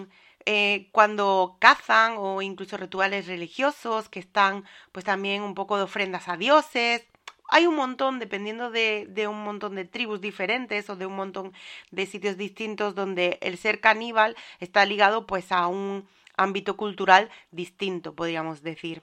eh, 0.47 0.89
cuando 0.93 1.57
cazan 1.59 2.17
o 2.19 2.43
incluso 2.43 2.77
rituales 2.77 3.27
religiosos 3.27 4.11
que 4.11 4.21
están 4.21 4.65
pues 4.93 5.05
también 5.05 5.43
un 5.43 5.55
poco 5.55 5.79
de 5.79 5.85
ofrendas 5.85 6.29
a 6.29 6.37
dioses. 6.37 7.07
Hay 7.49 7.67
un 7.67 7.77
montón, 7.77 8.19
dependiendo 8.19 8.71
de, 8.71 9.07
de 9.09 9.29
un 9.29 9.45
montón 9.45 9.75
de 9.75 9.85
tribus 9.85 10.21
diferentes 10.21 10.89
o 10.91 10.97
de 10.97 11.07
un 11.07 11.17
montón 11.17 11.53
de 11.91 12.07
sitios 12.07 12.37
distintos 12.37 12.95
donde 12.95 13.39
el 13.43 13.59
ser 13.59 13.81
caníbal 13.81 14.37
está 14.61 14.85
ligado 14.85 15.27
pues 15.27 15.53
a 15.53 15.67
un 15.67 16.09
ámbito 16.37 16.77
cultural 16.77 17.31
distinto, 17.51 18.15
podríamos 18.15 18.63
decir. 18.63 19.03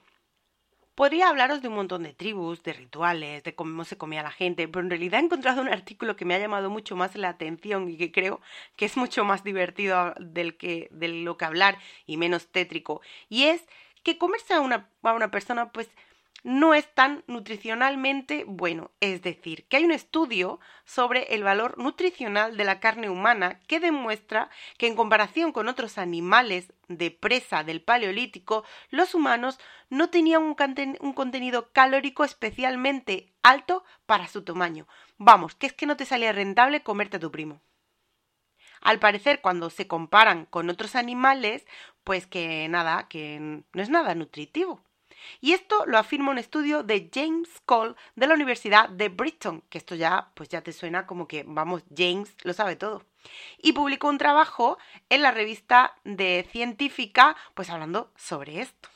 Podría 0.94 1.30
hablaros 1.30 1.62
de 1.62 1.68
un 1.68 1.74
montón 1.74 2.02
de 2.02 2.12
tribus, 2.12 2.62
de 2.62 2.74
rituales, 2.74 3.42
de 3.44 3.54
cómo 3.54 3.84
se 3.84 3.96
comía 3.96 4.22
la 4.22 4.30
gente, 4.30 4.68
pero 4.68 4.84
en 4.84 4.90
realidad 4.90 5.20
he 5.20 5.24
encontrado 5.24 5.62
un 5.62 5.68
artículo 5.68 6.16
que 6.16 6.26
me 6.26 6.34
ha 6.34 6.38
llamado 6.38 6.68
mucho 6.68 6.96
más 6.96 7.16
la 7.16 7.30
atención 7.30 7.88
y 7.88 7.96
que 7.96 8.12
creo 8.12 8.42
que 8.76 8.84
es 8.84 8.98
mucho 8.98 9.24
más 9.24 9.42
divertido 9.42 10.12
del 10.20 10.58
que, 10.58 10.88
de 10.90 11.08
lo 11.08 11.38
que 11.38 11.46
hablar 11.46 11.78
y 12.04 12.18
menos 12.18 12.48
tétrico. 12.48 13.00
Y 13.30 13.44
es 13.44 13.64
que 14.02 14.18
comerse 14.18 14.52
a 14.52 14.60
una, 14.60 14.90
a 15.02 15.14
una 15.14 15.30
persona, 15.30 15.72
pues 15.72 15.88
no 16.42 16.74
es 16.74 16.92
tan 16.92 17.22
nutricionalmente 17.26 18.44
bueno. 18.46 18.90
Es 19.00 19.22
decir, 19.22 19.64
que 19.66 19.76
hay 19.76 19.84
un 19.84 19.92
estudio 19.92 20.60
sobre 20.84 21.34
el 21.34 21.44
valor 21.44 21.78
nutricional 21.78 22.56
de 22.56 22.64
la 22.64 22.80
carne 22.80 23.08
humana 23.08 23.60
que 23.66 23.80
demuestra 23.80 24.50
que 24.78 24.86
en 24.86 24.96
comparación 24.96 25.52
con 25.52 25.68
otros 25.68 25.98
animales 25.98 26.72
de 26.88 27.10
presa 27.10 27.64
del 27.64 27.82
Paleolítico, 27.82 28.64
los 28.90 29.14
humanos 29.14 29.58
no 29.88 30.10
tenían 30.10 30.42
un, 30.42 31.12
contenido 31.14 31.72
calórico 31.72 32.24
especialmente 32.24 33.32
alto 33.42 33.84
para 34.06 34.28
su 34.28 34.42
tamaño. 34.42 34.86
Vamos, 35.18 35.54
que 35.54 35.66
es 35.66 35.72
que 35.72 35.86
no 35.86 35.96
te 35.96 36.06
salía 36.06 36.32
rentable 36.32 36.82
comerte 36.82 37.18
a 37.18 37.20
tu 37.20 37.30
primo. 37.30 37.60
Al 38.80 38.98
parecer, 38.98 39.40
cuando 39.40 39.70
se 39.70 39.86
comparan 39.86 40.46
con 40.46 40.68
otros 40.68 40.96
animales, 40.96 41.64
pues 42.02 42.26
que 42.26 42.68
nada, 42.68 43.06
que 43.08 43.38
no 43.72 43.82
es 43.82 43.90
nada 43.90 44.16
nutritivo. 44.16 44.82
Y 45.40 45.52
esto 45.52 45.84
lo 45.86 45.98
afirma 45.98 46.30
un 46.30 46.38
estudio 46.38 46.82
de 46.82 47.10
James 47.12 47.48
Cole 47.64 47.94
de 48.16 48.26
la 48.26 48.34
Universidad 48.34 48.88
de 48.88 49.08
Brighton, 49.08 49.62
que 49.68 49.78
esto 49.78 49.94
ya, 49.94 50.30
pues 50.34 50.48
ya 50.48 50.62
te 50.62 50.72
suena 50.72 51.06
como 51.06 51.28
que, 51.28 51.44
vamos, 51.46 51.82
James 51.94 52.34
lo 52.42 52.52
sabe 52.52 52.76
todo. 52.76 53.04
Y 53.58 53.72
publicó 53.72 54.08
un 54.08 54.18
trabajo 54.18 54.78
en 55.08 55.22
la 55.22 55.30
revista 55.30 55.94
de 56.04 56.46
científica, 56.50 57.36
pues 57.54 57.70
hablando 57.70 58.12
sobre 58.16 58.60
esto. 58.60 58.88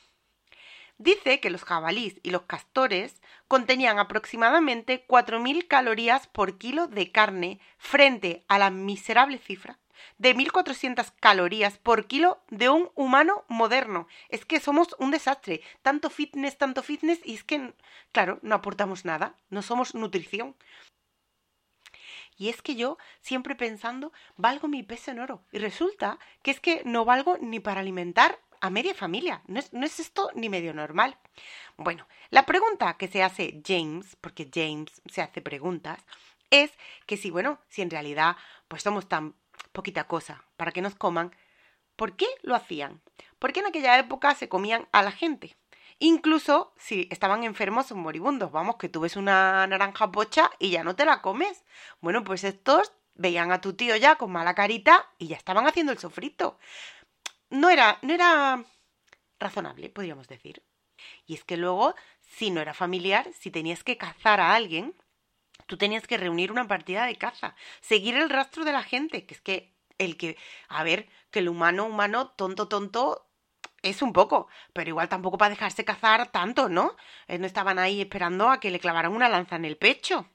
Dice 0.99 1.39
que 1.39 1.51
los 1.51 1.63
jabalís 1.63 2.19
y 2.23 2.31
los 2.31 2.43
castores 2.43 3.21
contenían 3.47 3.99
aproximadamente 3.99 5.05
4.000 5.07 5.67
calorías 5.67 6.27
por 6.27 6.57
kilo 6.57 6.87
de 6.87 7.11
carne 7.11 7.59
frente 7.77 8.43
a 8.47 8.57
la 8.57 8.71
miserable 8.71 9.37
cifra 9.37 9.77
de 10.17 10.35
1.400 10.35 11.13
calorías 11.19 11.77
por 11.77 12.07
kilo 12.07 12.39
de 12.49 12.69
un 12.69 12.89
humano 12.95 13.43
moderno. 13.47 14.07
Es 14.29 14.45
que 14.45 14.59
somos 14.59 14.95
un 14.99 15.11
desastre. 15.11 15.61
Tanto 15.81 16.09
fitness, 16.09 16.57
tanto 16.57 16.83
fitness, 16.83 17.19
y 17.23 17.35
es 17.35 17.43
que, 17.43 17.73
claro, 18.11 18.39
no 18.41 18.55
aportamos 18.55 19.05
nada. 19.05 19.35
No 19.49 19.61
somos 19.61 19.95
nutrición. 19.95 20.55
Y 22.37 22.49
es 22.49 22.61
que 22.61 22.75
yo, 22.75 22.97
siempre 23.21 23.55
pensando, 23.55 24.13
valgo 24.35 24.67
mi 24.67 24.83
peso 24.83 25.11
en 25.11 25.19
oro. 25.19 25.43
Y 25.51 25.57
resulta 25.57 26.19
que 26.43 26.51
es 26.51 26.59
que 26.59 26.83
no 26.85 27.03
valgo 27.03 27.37
ni 27.39 27.59
para 27.59 27.81
alimentar 27.81 28.39
a 28.61 28.69
media 28.69 28.93
familia. 28.93 29.41
No 29.47 29.59
es, 29.59 29.73
no 29.73 29.85
es, 29.85 29.99
esto 29.99 30.29
ni 30.35 30.49
medio 30.49 30.73
normal. 30.73 31.17
Bueno, 31.77 32.07
la 32.29 32.45
pregunta 32.45 32.95
que 32.97 33.07
se 33.07 33.23
hace 33.23 33.61
James, 33.65 34.15
porque 34.21 34.49
James 34.53 35.01
se 35.11 35.21
hace 35.21 35.41
preguntas, 35.41 35.99
es 36.49 36.71
que 37.05 37.17
si, 37.17 37.29
bueno, 37.29 37.59
si 37.69 37.81
en 37.81 37.89
realidad 37.89 38.37
pues 38.67 38.83
somos 38.83 39.07
tan 39.07 39.35
poquita 39.77 40.07
cosa, 40.07 40.43
para 40.57 40.71
que 40.71 40.81
nos 40.81 40.95
coman. 40.95 41.35
¿Por 41.95 42.15
qué 42.15 42.25
lo 42.41 42.55
hacían? 42.55 42.99
Porque 43.37 43.59
en 43.59 43.67
aquella 43.67 43.99
época 43.99 44.33
se 44.33 44.49
comían 44.49 44.87
a 44.91 45.03
la 45.03 45.11
gente. 45.11 45.55
Incluso 45.99 46.73
si 46.77 47.07
estaban 47.11 47.43
enfermos 47.43 47.91
o 47.91 47.95
moribundos, 47.95 48.51
vamos, 48.51 48.77
que 48.77 48.89
tú 48.89 49.01
ves 49.01 49.15
una 49.15 49.67
naranja 49.67 50.11
pocha 50.11 50.49
y 50.57 50.71
ya 50.71 50.83
no 50.83 50.95
te 50.95 51.05
la 51.05 51.21
comes. 51.21 51.63
Bueno, 52.01 52.23
pues 52.23 52.43
estos 52.43 52.91
veían 53.13 53.51
a 53.51 53.61
tu 53.61 53.73
tío 53.73 53.95
ya 53.95 54.15
con 54.15 54.31
mala 54.31 54.55
carita 54.55 55.11
y 55.19 55.27
ya 55.27 55.37
estaban 55.37 55.67
haciendo 55.67 55.91
el 55.91 55.99
sofrito. 55.99 56.57
No 57.51 57.69
era, 57.69 57.99
no 58.01 58.13
era 58.15 58.63
razonable, 59.39 59.89
podríamos 59.89 60.27
decir. 60.27 60.63
Y 61.27 61.35
es 61.35 61.43
que 61.43 61.55
luego, 61.55 61.93
si 62.21 62.49
no 62.49 62.61
era 62.61 62.73
familiar, 62.73 63.29
si 63.39 63.51
tenías 63.51 63.83
que 63.83 63.97
cazar 63.97 64.39
a 64.39 64.55
alguien, 64.55 64.95
tú 65.65 65.77
tenías 65.77 66.07
que 66.07 66.17
reunir 66.17 66.51
una 66.51 66.67
partida 66.67 67.05
de 67.05 67.15
caza, 67.15 67.55
seguir 67.81 68.15
el 68.15 68.29
rastro 68.29 68.63
de 68.65 68.71
la 68.71 68.83
gente, 68.83 69.25
que 69.25 69.33
es 69.33 69.41
que 69.41 69.73
el 69.97 70.17
que, 70.17 70.37
a 70.69 70.83
ver, 70.83 71.09
que 71.31 71.39
el 71.39 71.49
humano, 71.49 71.85
humano, 71.85 72.29
tonto, 72.29 72.67
tonto, 72.67 73.27
es 73.81 74.01
un 74.01 74.13
poco, 74.13 74.47
pero 74.73 74.89
igual 74.89 75.09
tampoco 75.09 75.37
para 75.37 75.49
dejarse 75.49 75.85
cazar 75.85 76.31
tanto, 76.31 76.69
¿no? 76.69 76.95
Eh, 77.27 77.37
no 77.37 77.45
estaban 77.45 77.79
ahí 77.79 78.01
esperando 78.01 78.49
a 78.49 78.59
que 78.59 78.71
le 78.71 78.79
clavaran 78.79 79.13
una 79.13 79.29
lanza 79.29 79.55
en 79.55 79.65
el 79.65 79.77
pecho. 79.77 80.27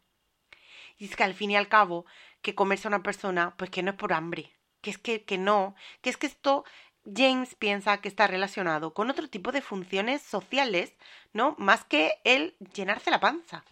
Y 0.99 1.07
es 1.07 1.17
que 1.17 1.25
al 1.25 1.35
fin 1.35 1.51
y 1.51 1.57
al 1.57 1.69
cabo, 1.69 2.07
que 2.41 2.55
comerse 2.55 2.89
a 2.89 2.91
una 2.91 3.03
persona, 3.03 3.55
pues 3.57 3.71
que 3.71 3.83
no 3.83 3.91
es 3.93 3.97
por 3.97 4.13
hambre, 4.13 4.53
que 4.81 4.91
es 4.91 4.99
que, 4.99 5.25
que 5.25 5.39
no, 5.39 5.75
que 6.01 6.11
es 6.11 6.17
que 6.17 6.27
esto 6.27 6.65
James 7.05 7.55
piensa 7.57 8.01
que 8.01 8.09
está 8.09 8.27
relacionado 8.27 8.95
con 8.95 9.11
otro 9.11 9.29
tipo 9.29 9.53
de 9.53 9.63
funciones 9.63 10.23
sociales, 10.23 10.95
¿no? 11.33 11.57
Más 11.59 11.85
que 11.85 12.15
el 12.25 12.57
llenarse 12.75 13.11
la 13.11 13.21
panza. 13.21 13.65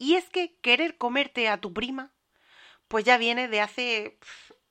Y 0.00 0.14
es 0.14 0.30
que 0.30 0.56
querer 0.62 0.96
comerte 0.96 1.46
a 1.50 1.60
tu 1.60 1.74
prima, 1.74 2.10
pues 2.88 3.04
ya 3.04 3.18
viene 3.18 3.48
de 3.48 3.60
hace 3.60 4.18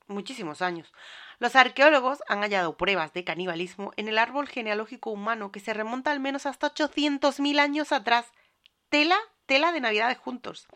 muchísimos 0.08 0.60
años. 0.60 0.92
Los 1.38 1.54
arqueólogos 1.54 2.18
han 2.26 2.40
hallado 2.40 2.76
pruebas 2.76 3.12
de 3.12 3.22
canibalismo 3.22 3.92
en 3.96 4.08
el 4.08 4.18
árbol 4.18 4.48
genealógico 4.48 5.10
humano 5.10 5.52
que 5.52 5.60
se 5.60 5.72
remonta 5.72 6.10
al 6.10 6.18
menos 6.18 6.46
hasta 6.46 6.74
800.000 6.74 7.60
años 7.60 7.92
atrás. 7.92 8.26
Tela, 8.88 9.16
tela 9.46 9.70
de 9.70 9.80
Navidades 9.80 10.18
juntos. 10.18 10.66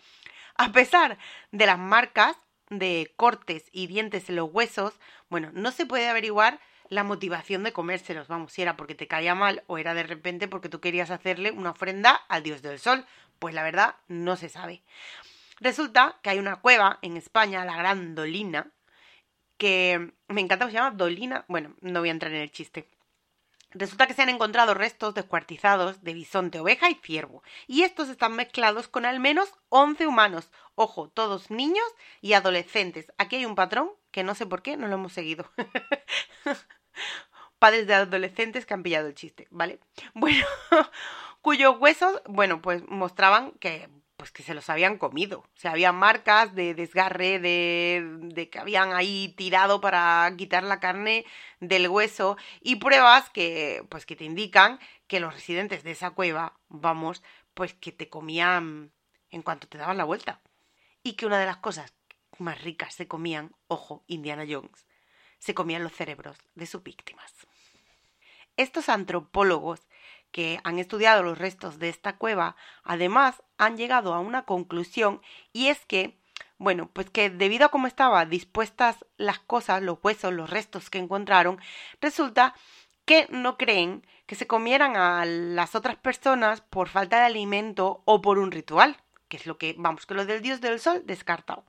A 0.55 0.71
pesar 0.71 1.19
de 1.51 1.67
las 1.67 1.79
marcas 1.81 2.37
de 2.71 3.13
cortes 3.17 3.65
y 3.73 3.89
dientes 3.89 4.29
en 4.29 4.37
los 4.37 4.53
huesos, 4.53 4.95
bueno, 5.31 5.51
no 5.53 5.73
se 5.73 5.85
puede 5.85 6.09
averiguar 6.09 6.61
la 6.89 7.03
motivación 7.03 7.65
de 7.65 7.73
comérselos, 7.73 8.29
vamos, 8.29 8.53
si 8.53 8.63
era 8.63 8.77
porque 8.77 8.95
te 8.95 9.09
caía 9.09 9.35
mal 9.35 9.65
o 9.67 9.79
era 9.79 9.95
de 9.95 10.03
repente 10.03 10.49
porque 10.49 10.69
tú 10.69 10.81
querías 10.81 11.11
hacerle 11.11 11.51
una 11.51 11.71
ofrenda 11.71 12.15
al 12.29 12.43
dios 12.43 12.63
del 12.63 12.79
sol, 12.79 13.05
pues 13.45 13.55
la 13.55 13.63
verdad 13.63 13.97
no 14.09 14.37
se 14.37 14.49
sabe. 14.49 14.83
Resulta 15.61 16.19
que 16.23 16.31
hay 16.31 16.39
una 16.39 16.63
cueva 16.63 16.99
en 17.03 17.19
España, 17.19 17.63
la 17.67 17.77
Gran 17.77 18.15
Dolina, 18.15 18.73
que 19.59 20.15
me 20.29 20.41
encanta 20.41 20.65
que 20.65 20.71
se 20.71 20.79
llama 20.79 20.97
Dolina. 20.97 21.45
Bueno, 21.47 21.77
no 21.83 22.01
voy 22.01 22.09
a 22.09 22.13
entrar 22.13 22.33
en 22.33 22.41
el 22.41 22.51
chiste. 22.51 22.89
Resulta 23.73 24.07
que 24.07 24.15
se 24.15 24.23
han 24.23 24.31
encontrado 24.31 24.73
restos 24.73 25.13
descuartizados 25.13 26.03
de 26.03 26.15
bisonte, 26.15 26.59
oveja 26.59 26.89
y 26.89 26.95
ciervo. 26.95 27.43
Y 27.67 27.83
estos 27.83 28.09
están 28.09 28.35
mezclados 28.35 28.89
con 28.89 29.05
al 29.05 29.21
menos 29.21 29.53
11 29.69 30.07
humanos. 30.07 30.51
Ojo, 30.75 31.11
todos 31.11 31.51
niños 31.51 31.85
y 32.23 32.33
adolescentes. 32.33 33.13
Aquí 33.19 33.37
hay 33.37 33.45
un 33.45 33.57
patrón 33.57 33.91
que 34.11 34.25
no 34.25 34.35
sé 34.35 34.47
por 34.47 34.63
qué 34.63 34.79
no 34.79 34.89
lo 34.89 34.95
hemos 34.95 35.13
seguido. 35.13 35.51
Padres 37.59 37.87
de 37.87 37.93
adolescentes 37.93 38.65
que 38.65 38.73
han 38.73 38.83
pillado 38.83 39.09
el 39.09 39.15
chiste, 39.15 39.49
¿vale? 39.51 39.81
Bueno, 40.15 40.47
cuyos 41.45 41.77
huesos, 41.79 42.23
bueno, 42.27 42.63
pues 42.63 42.89
mostraban 42.89 43.53
que 43.61 43.91
pues 44.17 44.33
que 44.33 44.43
se 44.43 44.55
los 44.55 44.71
habían 44.71 44.97
comido. 44.97 45.41
O 45.41 45.57
sea, 45.57 45.73
había 45.73 45.93
marcas 45.93 46.55
de 46.55 46.73
desgarre, 46.73 47.39
de, 47.39 48.03
de 48.23 48.49
que 48.49 48.59
habían 48.59 48.95
ahí 48.95 49.35
tirado 49.37 49.83
para 49.83 50.33
quitar 50.39 50.63
la 50.63 50.81
carne 50.81 51.27
del 51.61 51.89
hueso 51.89 52.39
y 52.63 52.77
pruebas 52.77 53.29
que, 53.29 53.85
pues 53.91 54.07
que 54.07 54.17
te 54.17 54.25
indican 54.25 54.79
que 55.07 55.21
los 55.21 55.35
residentes 55.35 55.83
de 55.85 55.91
esa 55.91 56.13
cueva, 56.13 56.59
vamos, 56.69 57.23
pues 57.53 57.75
que 57.75 57.93
te 57.93 58.09
comían 58.09 58.93
en 59.31 59.43
cuanto 59.43 59.69
te 59.69 59.77
daban 59.77 59.99
la 59.99 60.05
vuelta. 60.05 60.41
Y 61.03 61.13
que 61.13 61.27
una 61.27 61.39
de 61.39 61.47
las 61.47 61.59
cosas 61.59 61.93
más 62.39 62.63
ricas 62.63 62.95
se 62.95 63.07
comían, 63.07 63.55
ojo, 63.67 64.03
Indiana 64.07 64.47
Jones, 64.49 64.87
se 65.39 65.53
comían 65.53 65.83
los 65.83 65.93
cerebros 65.93 66.39
de 66.55 66.65
sus 66.65 66.83
víctimas. 66.83 67.35
Estos 68.57 68.89
antropólogos 68.89 69.81
que 70.35 70.59
han 70.65 70.81
estudiado 70.81 71.23
los 71.23 71.39
restos 71.39 71.79
de 71.79 71.89
esta 71.89 72.17
cueva, 72.17 72.57
además 72.83 73.41
han 73.57 73.77
llegado 73.77 74.13
a 74.13 74.19
una 74.19 74.43
conclusión 74.43 75.23
y 75.53 75.69
es 75.69 75.87
que, 75.87 76.19
bueno, 76.59 76.91
pues 76.93 77.09
que 77.09 77.31
debido 77.31 77.67
a 77.67 77.69
cómo 77.69 77.87
estaban 77.87 78.29
dispuestas 78.29 79.05
las 79.17 79.39
cosas, 79.39 79.81
los 79.81 79.99
huesos, 80.03 80.33
los 80.33 80.51
restos 80.51 80.91
que 80.91 80.99
encontraron, 80.99 81.61
resulta 82.01 82.57
que 83.05 83.29
no 83.31 83.57
creen 83.57 84.05
que 84.27 84.35
se 84.35 84.49
comieran 84.49 84.97
a 84.97 85.25
las 85.25 85.77
otras 85.77 85.95
personas 85.95 86.63
por 86.63 86.89
falta 86.89 87.21
de 87.21 87.27
alimento 87.27 88.03
o 88.05 88.21
por 88.21 88.41
un 88.41 88.51
ritual, 88.51 88.97
que 89.29 89.37
es 89.37 89.47
lo 89.47 89.57
que, 89.57 89.77
vamos, 89.79 90.05
que 90.05 90.15
lo 90.15 90.27
del 90.27 90.43
dios 90.43 90.61
del 90.61 90.81
sol 90.81 91.03
descartado. 91.07 91.65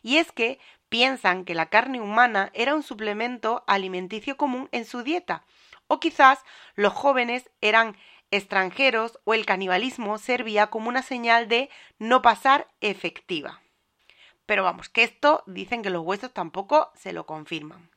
Y 0.00 0.16
es 0.16 0.32
que 0.32 0.58
piensan 0.88 1.44
que 1.44 1.54
la 1.54 1.66
carne 1.66 2.00
humana 2.00 2.50
era 2.54 2.74
un 2.74 2.82
suplemento 2.82 3.64
alimenticio 3.66 4.38
común 4.38 4.70
en 4.72 4.86
su 4.86 5.02
dieta, 5.02 5.44
o 5.88 5.98
quizás 6.00 6.38
los 6.74 6.92
jóvenes 6.92 7.50
eran 7.60 7.96
extranjeros 8.30 9.18
o 9.24 9.34
el 9.34 9.46
canibalismo 9.46 10.18
servía 10.18 10.68
como 10.68 10.88
una 10.88 11.02
señal 11.02 11.48
de 11.48 11.70
no 11.98 12.22
pasar 12.22 12.68
efectiva. 12.80 13.60
Pero 14.46 14.62
vamos, 14.62 14.88
que 14.88 15.02
esto 15.02 15.42
dicen 15.46 15.82
que 15.82 15.90
los 15.90 16.04
huesos 16.04 16.32
tampoco 16.32 16.90
se 16.94 17.12
lo 17.12 17.26
confirman. 17.26 17.90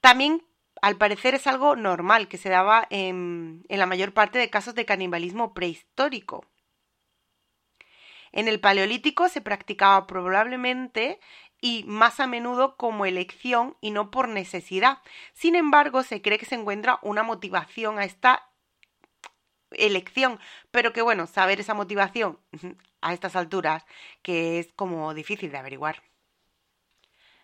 También, 0.00 0.46
al 0.80 0.96
parecer, 0.96 1.34
es 1.34 1.46
algo 1.46 1.76
normal 1.76 2.28
que 2.28 2.38
se 2.38 2.50
daba 2.50 2.86
en, 2.90 3.64
en 3.68 3.78
la 3.78 3.86
mayor 3.86 4.12
parte 4.12 4.38
de 4.38 4.50
casos 4.50 4.74
de 4.74 4.84
canibalismo 4.84 5.54
prehistórico. 5.54 6.46
En 8.32 8.48
el 8.48 8.58
Paleolítico 8.58 9.28
se 9.28 9.40
practicaba 9.40 10.06
probablemente 10.06 11.20
y 11.64 11.82
más 11.84 12.20
a 12.20 12.26
menudo 12.26 12.76
como 12.76 13.06
elección 13.06 13.74
y 13.80 13.90
no 13.90 14.10
por 14.10 14.28
necesidad. 14.28 14.98
Sin 15.32 15.54
embargo, 15.54 16.02
se 16.02 16.20
cree 16.20 16.38
que 16.38 16.44
se 16.44 16.56
encuentra 16.56 16.98
una 17.00 17.22
motivación 17.22 17.98
a 17.98 18.04
esta 18.04 18.50
elección, 19.70 20.38
pero 20.70 20.92
que 20.92 21.00
bueno, 21.00 21.26
saber 21.26 21.60
esa 21.60 21.72
motivación 21.72 22.38
a 23.00 23.14
estas 23.14 23.34
alturas, 23.34 23.86
que 24.20 24.58
es 24.58 24.74
como 24.76 25.14
difícil 25.14 25.50
de 25.50 25.56
averiguar. 25.56 26.02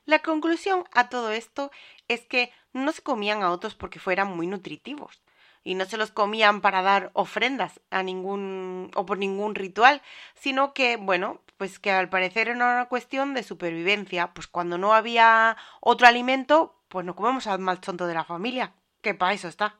La 0.04 0.18
conclusión 0.18 0.84
a 0.92 1.08
todo 1.08 1.30
esto 1.30 1.70
es 2.06 2.26
que 2.26 2.52
no 2.74 2.92
se 2.92 3.00
comían 3.00 3.42
a 3.42 3.50
otros 3.50 3.74
porque 3.74 4.00
fueran 4.00 4.36
muy 4.36 4.46
nutritivos, 4.46 5.22
y 5.62 5.74
no 5.74 5.84
se 5.84 5.96
los 5.96 6.10
comían 6.10 6.60
para 6.60 6.82
dar 6.82 7.10
ofrendas 7.14 7.80
a 7.90 8.02
ningún 8.02 8.90
o 8.94 9.06
por 9.06 9.18
ningún 9.18 9.54
ritual, 9.54 10.02
sino 10.34 10.72
que, 10.72 10.96
bueno, 10.96 11.42
pues 11.56 11.78
que 11.78 11.90
al 11.90 12.08
parecer 12.08 12.48
era 12.48 12.56
una 12.56 12.86
cuestión 12.88 13.34
de 13.34 13.42
supervivencia, 13.42 14.32
pues 14.32 14.46
cuando 14.46 14.78
no 14.78 14.94
había 14.94 15.56
otro 15.80 16.06
alimento, 16.06 16.80
pues 16.88 17.04
nos 17.04 17.16
comemos 17.16 17.46
al 17.46 17.58
mal 17.58 17.80
tonto 17.80 18.06
de 18.06 18.14
la 18.14 18.24
familia, 18.24 18.74
que 19.02 19.14
para 19.14 19.34
eso 19.34 19.48
está. 19.48 19.76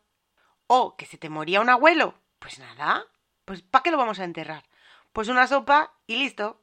O 0.67 0.97
que 0.97 1.07
se 1.07 1.19
te 1.19 1.31
moría 1.31 1.61
un 1.61 1.71
abuelo, 1.71 2.15
pues 2.39 2.59
nada, 2.59 3.07
pues 3.45 3.63
¿para 3.63 3.83
qué 3.83 3.91
lo 3.91 3.97
vamos 3.97 4.21
a 4.21 4.25
enterrar? 4.25 4.65
Pues 5.13 5.29
una 5.29 5.47
sopa 5.47 5.95
y 6.07 6.17
listo. 6.17 6.61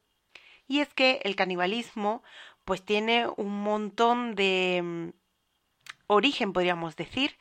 Y 0.67 0.81
es 0.81 0.93
que 0.93 1.19
el 1.23 1.35
canibalismo 1.35 2.23
pues 2.63 2.83
tiene 2.83 3.27
un 3.37 3.61
montón 3.61 4.35
de 4.35 4.81
mm, 4.83 5.09
origen, 6.07 6.53
podríamos 6.53 6.95
decir, 6.95 7.37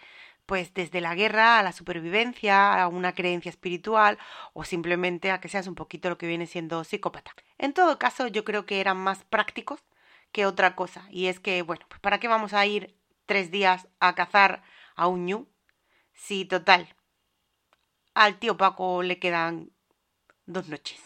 pues 0.47 0.73
desde 0.73 1.01
la 1.01 1.15
guerra 1.15 1.59
a 1.59 1.63
la 1.63 1.73
supervivencia, 1.73 2.81
a 2.81 2.89
una 2.89 3.13
creencia 3.13 3.51
espiritual 3.51 4.19
o 4.53 4.65
simplemente 4.65 5.31
a 5.31 5.41
que 5.41 5.49
seas 5.49 5.67
un 5.67 5.75
poquito 5.75 6.09
lo 6.09 6.19
que 6.19 6.27
viene 6.27 6.47
siendo 6.47 6.85
psicópata. 6.85 7.35
En 7.59 7.73
todo 7.73 7.99
caso, 7.99 8.29
yo 8.29 8.45
creo 8.45 8.65
que 8.65 8.81
eran 8.81 8.97
más 8.97 9.25
prácticos 9.25 9.85
que 10.33 10.47
otra 10.47 10.77
cosa. 10.77 11.07
Y 11.11 11.27
es 11.27 11.41
que, 11.41 11.63
bueno, 11.63 11.85
pues 11.89 12.01
¿para 12.01 12.21
qué 12.21 12.29
vamos 12.29 12.55
a 12.55 12.65
ir 12.67 12.97
tres 13.27 13.51
días 13.51 13.89
a 14.01 14.15
cazar 14.15 14.63
a 14.95 15.09
un 15.09 15.27
ñu? 15.27 15.49
Si 16.13 16.45
total, 16.45 16.95
al 18.15 18.39
tío 18.39 18.57
Paco 18.57 19.03
le 19.03 19.19
quedan 19.19 19.71
dos 20.47 20.69
noches. 20.69 21.01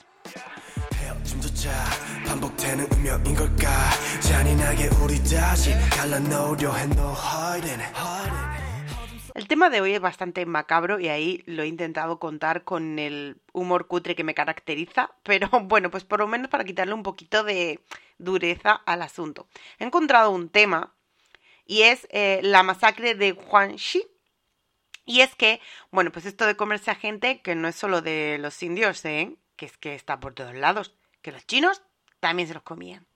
El 9.40 9.48
tema 9.48 9.70
de 9.70 9.81
hoy 9.81 9.94
es 9.94 10.03
bastante 10.03 10.44
macabro 10.44 11.00
y 11.00 11.09
ahí 11.09 11.42
lo 11.46 11.62
he 11.62 11.66
intentado 11.66 12.18
contar 12.18 12.62
con 12.62 12.98
el 12.98 13.40
humor 13.55 13.87
cutre 13.87 14.14
que 14.14 14.22
me 14.22 14.35
caracteriza, 14.35 15.12
pero 15.22 15.48
bueno, 15.62 15.90
pues 15.90 16.05
por 16.05 16.18
lo 16.18 16.26
menos 16.26 16.50
para 16.50 16.62
quitarle 16.62 16.92
un 16.92 17.03
poquito 17.03 17.42
de 17.42 17.81
dureza 18.18 18.72
al 18.85 19.00
asunto. 19.00 19.48
He 19.79 19.85
encontrado 19.85 20.31
un 20.31 20.50
tema 20.50 20.92
y 21.64 21.85
es 21.85 22.07
eh, 22.11 22.40
la 22.42 22.62
masacre 22.62 23.14
de 23.14 23.33
Huangxi. 23.33 24.07
Y 25.07 25.22
es 25.22 25.35
que, 25.35 25.62
bueno, 25.90 26.12
pues 26.12 26.26
esto 26.26 26.44
de 26.44 26.57
comerse 26.57 26.90
a 26.90 26.94
gente 26.94 27.40
que 27.40 27.55
no 27.55 27.66
es 27.66 27.76
solo 27.76 28.03
de 28.03 28.37
los 28.38 28.62
indios, 28.62 29.03
¿eh? 29.07 29.38
que 29.57 29.64
es 29.64 29.79
que 29.79 29.94
está 29.94 30.20
por 30.20 30.35
todos 30.35 30.55
lados, 30.55 30.94
que 31.22 31.33
los 31.33 31.46
chinos 31.46 31.81
también 32.20 32.46
se 32.46 32.53
los 32.53 32.62
comían. 32.62 33.07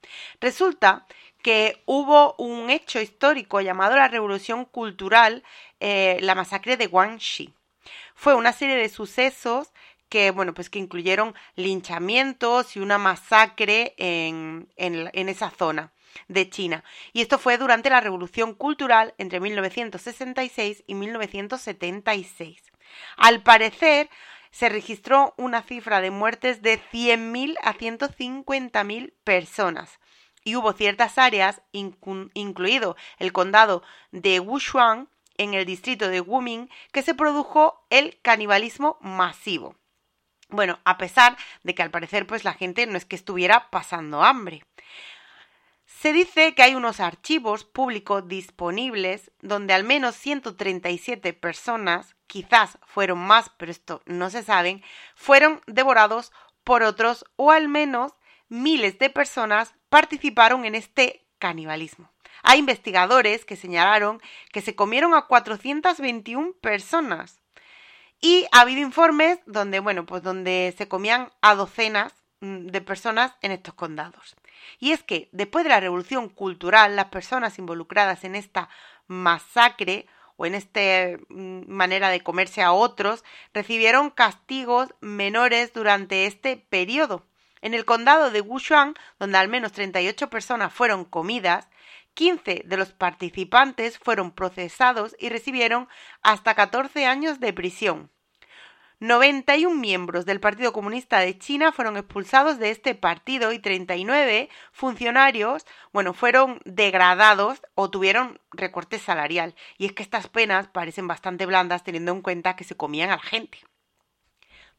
Resulta 0.41 1.05
que 1.45 1.83
hubo 1.85 2.33
un 2.39 2.71
hecho 2.71 2.99
histórico 2.99 3.61
llamado 3.61 3.95
la 3.95 4.07
Revolución 4.07 4.65
Cultural, 4.65 5.43
eh, 5.79 6.17
la 6.21 6.33
masacre 6.33 6.75
de 6.75 6.87
Guangxi. 6.87 7.53
Fue 8.15 8.33
una 8.33 8.51
serie 8.51 8.75
de 8.75 8.89
sucesos 8.89 9.71
que, 10.09 10.31
bueno, 10.31 10.55
pues 10.55 10.71
que 10.71 10.79
incluyeron 10.79 11.35
linchamientos 11.55 12.75
y 12.75 12.79
una 12.79 12.97
masacre 12.97 13.93
en, 13.99 14.67
en 14.75 15.29
esa 15.29 15.51
zona 15.51 15.93
de 16.27 16.49
China. 16.49 16.83
Y 17.13 17.21
esto 17.21 17.37
fue 17.37 17.59
durante 17.59 17.91
la 17.91 18.01
Revolución 18.01 18.55
Cultural 18.55 19.13
entre 19.19 19.39
1966 19.39 20.83
y 20.87 20.95
1976. 20.95 22.63
Al 23.17 23.43
parecer, 23.43 24.09
se 24.49 24.67
registró 24.67 25.35
una 25.37 25.61
cifra 25.61 26.01
de 26.01 26.09
muertes 26.09 26.63
de 26.63 26.81
100.000 26.91 27.57
a 27.61 27.75
150.000 27.75 29.13
personas 29.23 29.99
y 30.45 30.55
hubo 30.55 30.71
ciertas 30.71 31.17
áreas, 31.17 31.61
incluido 31.73 32.95
el 33.17 33.33
condado 33.33 33.83
de 34.11 34.39
Wushuang, 34.39 35.09
en 35.37 35.53
el 35.53 35.65
distrito 35.65 36.07
de 36.07 36.21
Wuming, 36.21 36.69
que 36.93 37.01
se 37.01 37.13
produjo 37.13 37.85
el 37.89 38.17
canibalismo 38.21 38.97
masivo. 39.01 39.75
Bueno, 40.47 40.79
a 40.85 40.97
pesar 40.97 41.35
de 41.63 41.75
que 41.75 41.81
al 41.81 41.91
parecer 41.91 42.25
pues 42.25 42.45
la 42.45 42.53
gente 42.53 42.85
no 42.87 42.95
es 42.95 43.05
que 43.05 43.17
estuviera 43.17 43.69
pasando 43.69 44.23
hambre. 44.23 44.63
Se 45.85 46.13
dice 46.13 46.53
que 46.53 46.61
hay 46.61 46.75
unos 46.75 46.99
archivos 46.99 47.63
públicos 47.63 48.27
disponibles 48.27 49.31
donde 49.41 49.73
al 49.73 49.83
menos 49.83 50.15
137 50.15 51.33
personas, 51.33 52.15
quizás 52.27 52.77
fueron 52.85 53.19
más, 53.19 53.49
pero 53.57 53.71
esto 53.71 54.01
no 54.05 54.29
se 54.29 54.43
sabe, 54.43 54.83
fueron 55.15 55.61
devorados 55.65 56.31
por 56.63 56.83
otros 56.83 57.25
o 57.35 57.51
al 57.51 57.67
menos 57.67 58.13
miles 58.49 58.97
de 58.99 59.09
personas 59.09 59.73
participaron 59.89 60.65
en 60.65 60.75
este 60.75 61.25
canibalismo. 61.39 62.11
Hay 62.43 62.59
investigadores 62.59 63.45
que 63.45 63.55
señalaron 63.55 64.21
que 64.51 64.61
se 64.61 64.75
comieron 64.75 65.13
a 65.13 65.23
421 65.23 66.53
personas. 66.61 67.41
Y 68.21 68.45
ha 68.51 68.61
habido 68.61 68.81
informes 68.81 69.39
donde, 69.45 69.79
bueno, 69.79 70.05
pues 70.05 70.23
donde 70.23 70.73
se 70.77 70.87
comían 70.87 71.31
a 71.41 71.55
docenas 71.55 72.13
mm, 72.41 72.67
de 72.67 72.81
personas 72.81 73.33
en 73.41 73.51
estos 73.51 73.73
condados. 73.73 74.35
Y 74.79 74.91
es 74.91 75.03
que 75.03 75.29
después 75.31 75.63
de 75.63 75.69
la 75.69 75.79
revolución 75.79 76.29
cultural, 76.29 76.95
las 76.95 77.05
personas 77.05 77.59
involucradas 77.59 78.23
en 78.23 78.35
esta 78.35 78.69
masacre 79.07 80.07
o 80.37 80.45
en 80.45 80.55
esta 80.55 81.17
mm, 81.29 81.63
manera 81.67 82.09
de 82.09 82.21
comerse 82.21 82.61
a 82.61 82.73
otros 82.73 83.23
recibieron 83.53 84.09
castigos 84.09 84.89
menores 85.01 85.73
durante 85.73 86.25
este 86.25 86.57
periodo. 86.57 87.25
En 87.61 87.73
el 87.73 87.85
condado 87.85 88.31
de 88.31 88.41
Wushuang, 88.41 88.95
donde 89.19 89.37
al 89.37 89.47
menos 89.47 89.71
38 89.71 90.29
personas 90.29 90.73
fueron 90.73 91.05
comidas, 91.05 91.67
15 92.15 92.63
de 92.65 92.77
los 92.77 92.93
participantes 92.93 93.99
fueron 93.99 94.31
procesados 94.31 95.15
y 95.19 95.29
recibieron 95.29 95.87
hasta 96.21 96.55
14 96.55 97.05
años 97.05 97.39
de 97.39 97.53
prisión. 97.53 98.09
91 99.01 99.75
miembros 99.75 100.25
del 100.25 100.39
Partido 100.39 100.71
Comunista 100.71 101.19
de 101.19 101.37
China 101.37 101.73
fueron 101.73 101.97
expulsados 101.97 102.59
de 102.59 102.69
este 102.69 102.95
partido 102.95 103.51
y 103.51 103.59
39 103.59 104.49
funcionarios, 104.71 105.65
bueno, 105.91 106.13
fueron 106.13 106.61
degradados 106.63 107.61
o 107.75 107.89
tuvieron 107.89 108.39
recorte 108.51 108.97
salarial. 108.97 109.53
Y 109.77 109.85
es 109.85 109.91
que 109.91 110.01
estas 110.01 110.29
penas 110.29 110.69
parecen 110.69 111.07
bastante 111.07 111.45
blandas 111.45 111.83
teniendo 111.83 112.13
en 112.13 112.21
cuenta 112.21 112.55
que 112.55 112.63
se 112.63 112.77
comían 112.77 113.09
a 113.09 113.17
la 113.17 113.21
gente. 113.21 113.59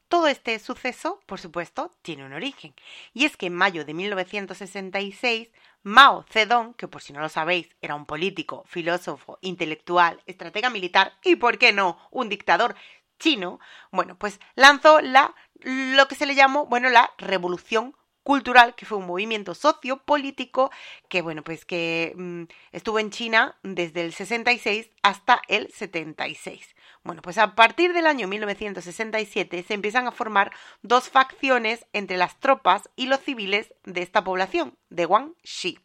Todo 0.09 0.29
este 0.29 0.59
suceso, 0.59 1.21
por 1.27 1.40
supuesto, 1.40 1.90
tiene 2.03 2.25
un 2.25 2.33
origen. 2.33 2.75
Y 3.12 3.25
es 3.25 3.37
que 3.37 3.47
en 3.47 3.55
mayo 3.55 3.85
de 3.85 3.95
1966, 3.95 5.51
Mao 5.83 6.25
Zedong, 6.31 6.75
que 6.75 6.88
por 6.88 7.03
si 7.03 7.12
no 7.12 7.21
lo 7.21 7.29
sabéis, 7.29 7.69
era 7.81 7.95
un 7.95 8.07
político, 8.07 8.64
filósofo, 8.66 9.38
intelectual, 9.40 10.23
estratega 10.27 10.71
militar 10.71 11.14
y, 11.23 11.37
¿por 11.37 11.59
qué 11.59 11.73
no?, 11.73 11.99
un 12.11 12.29
dictador 12.29 12.75
chino, 13.19 13.61
bueno, 13.90 14.16
pues 14.19 14.40
lanzó 14.55 15.01
la 15.01 15.35
lo 15.62 16.07
que 16.07 16.14
se 16.14 16.27
le 16.27 16.35
llamó, 16.35 16.66
bueno, 16.66 16.90
la 16.90 17.12
revolución 17.19 17.97
cultural, 18.23 18.75
que 18.75 18.87
fue 18.87 18.99
un 18.99 19.07
movimiento 19.07 19.55
sociopolítico 19.55 20.71
que, 21.09 21.23
bueno, 21.23 21.42
pues 21.42 21.64
que 21.64 22.12
mm, 22.16 22.42
estuvo 22.73 22.99
en 22.99 23.11
China 23.11 23.57
desde 23.62 24.03
el 24.03 24.12
66 24.12 24.90
hasta 25.03 25.40
el 25.49 25.71
76. 25.73 26.75
Bueno, 27.07 27.23
pues 27.23 27.38
a 27.38 27.55
partir 27.55 27.92
del 27.92 28.09
año 28.09 28.27
1967 28.27 29.62
se 29.62 29.75
empiezan 29.75 30.09
a 30.09 30.11
formar 30.11 30.51
dos 30.83 31.09
facciones 31.09 31.87
entre 31.92 32.16
las 32.16 32.40
tropas 32.40 32.90
y 32.97 33.07
los 33.07 33.21
civiles 33.21 33.73
de 33.85 34.03
esta 34.03 34.25
población, 34.25 34.77
de 34.90 35.05
Guangxi. 35.05 35.79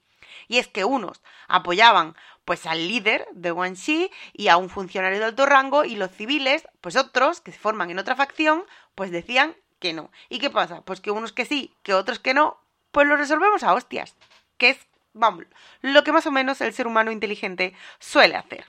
Y 0.47 0.57
es 0.57 0.67
que 0.67 0.83
unos 0.83 1.21
apoyaban 1.47 2.15
pues 2.43 2.65
al 2.65 2.87
líder 2.87 3.27
de 3.33 3.51
Guangxi 3.51 4.09
y 4.33 4.47
a 4.47 4.57
un 4.57 4.67
funcionario 4.71 5.19
de 5.19 5.25
alto 5.25 5.45
rango 5.45 5.85
y 5.85 5.95
los 5.95 6.09
civiles, 6.09 6.67
pues 6.81 6.95
otros 6.95 7.39
que 7.39 7.51
se 7.51 7.59
forman 7.59 7.91
en 7.91 7.99
otra 7.99 8.15
facción, 8.15 8.65
pues 8.95 9.11
decían 9.11 9.55
que 9.77 9.93
no. 9.93 10.09
¿Y 10.27 10.39
qué 10.39 10.49
pasa? 10.49 10.81
Pues 10.81 11.01
que 11.01 11.11
unos 11.11 11.33
que 11.33 11.45
sí, 11.45 11.75
que 11.83 11.93
otros 11.93 12.17
que 12.17 12.33
no, 12.33 12.57
pues 12.91 13.05
lo 13.05 13.15
resolvemos 13.15 13.61
a 13.61 13.75
hostias, 13.75 14.15
que 14.57 14.71
es, 14.71 14.87
vamos, 15.13 15.45
lo 15.81 16.03
que 16.03 16.13
más 16.13 16.25
o 16.25 16.31
menos 16.31 16.61
el 16.61 16.73
ser 16.73 16.87
humano 16.87 17.11
inteligente 17.11 17.75
suele 17.99 18.35
hacer. 18.35 18.65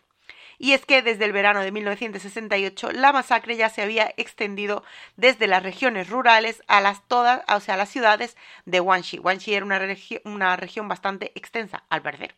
Y 0.63 0.75
es 0.75 0.87
que 0.87 1.03
desde 1.03 1.25
el 1.25 1.33
verano 1.33 1.59
de 1.59 1.73
1968 1.73 2.93
la 2.93 3.13
masacre 3.13 3.57
ya 3.57 3.69
se 3.69 3.83
había 3.83 4.15
extendido 4.17 4.85
desde 5.17 5.49
las 5.49 5.61
regiones 5.61 6.09
rurales 6.09 6.63
a 6.69 6.81
las 6.81 7.03
todas, 7.09 7.43
o 7.49 7.59
sea, 7.59 7.75
a 7.75 7.77
las 7.77 7.89
ciudades 7.89 8.37
de 8.65 8.79
Guangxi. 8.79 9.17
Guangxi 9.17 9.55
era 9.55 9.65
una, 9.65 10.57
región 10.57 10.87
bastante 10.87 11.33
extensa, 11.35 11.83
al 11.89 12.03
parecer. 12.03 12.37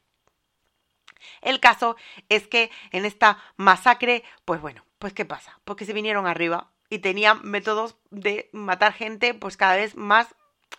El 1.43 1.61
caso 1.61 1.97
es 2.31 2.47
que 2.47 2.71
en 2.93 3.05
esta 3.05 3.45
masacre, 3.59 4.25
pues 4.47 4.59
bueno, 4.59 4.87
pues 4.99 5.13
¿qué 5.13 5.27
pasa? 5.27 5.61
Porque 5.67 5.85
se 5.85 5.93
vinieron 5.93 6.27
arriba 6.27 6.71
y 6.89 7.01
tenían 7.01 7.43
métodos 7.43 7.99
de 8.09 8.49
matar 8.55 8.95
gente 8.95 9.35
pues 9.35 9.59
cada 9.59 9.77
vez 9.77 9.97
más 9.97 10.35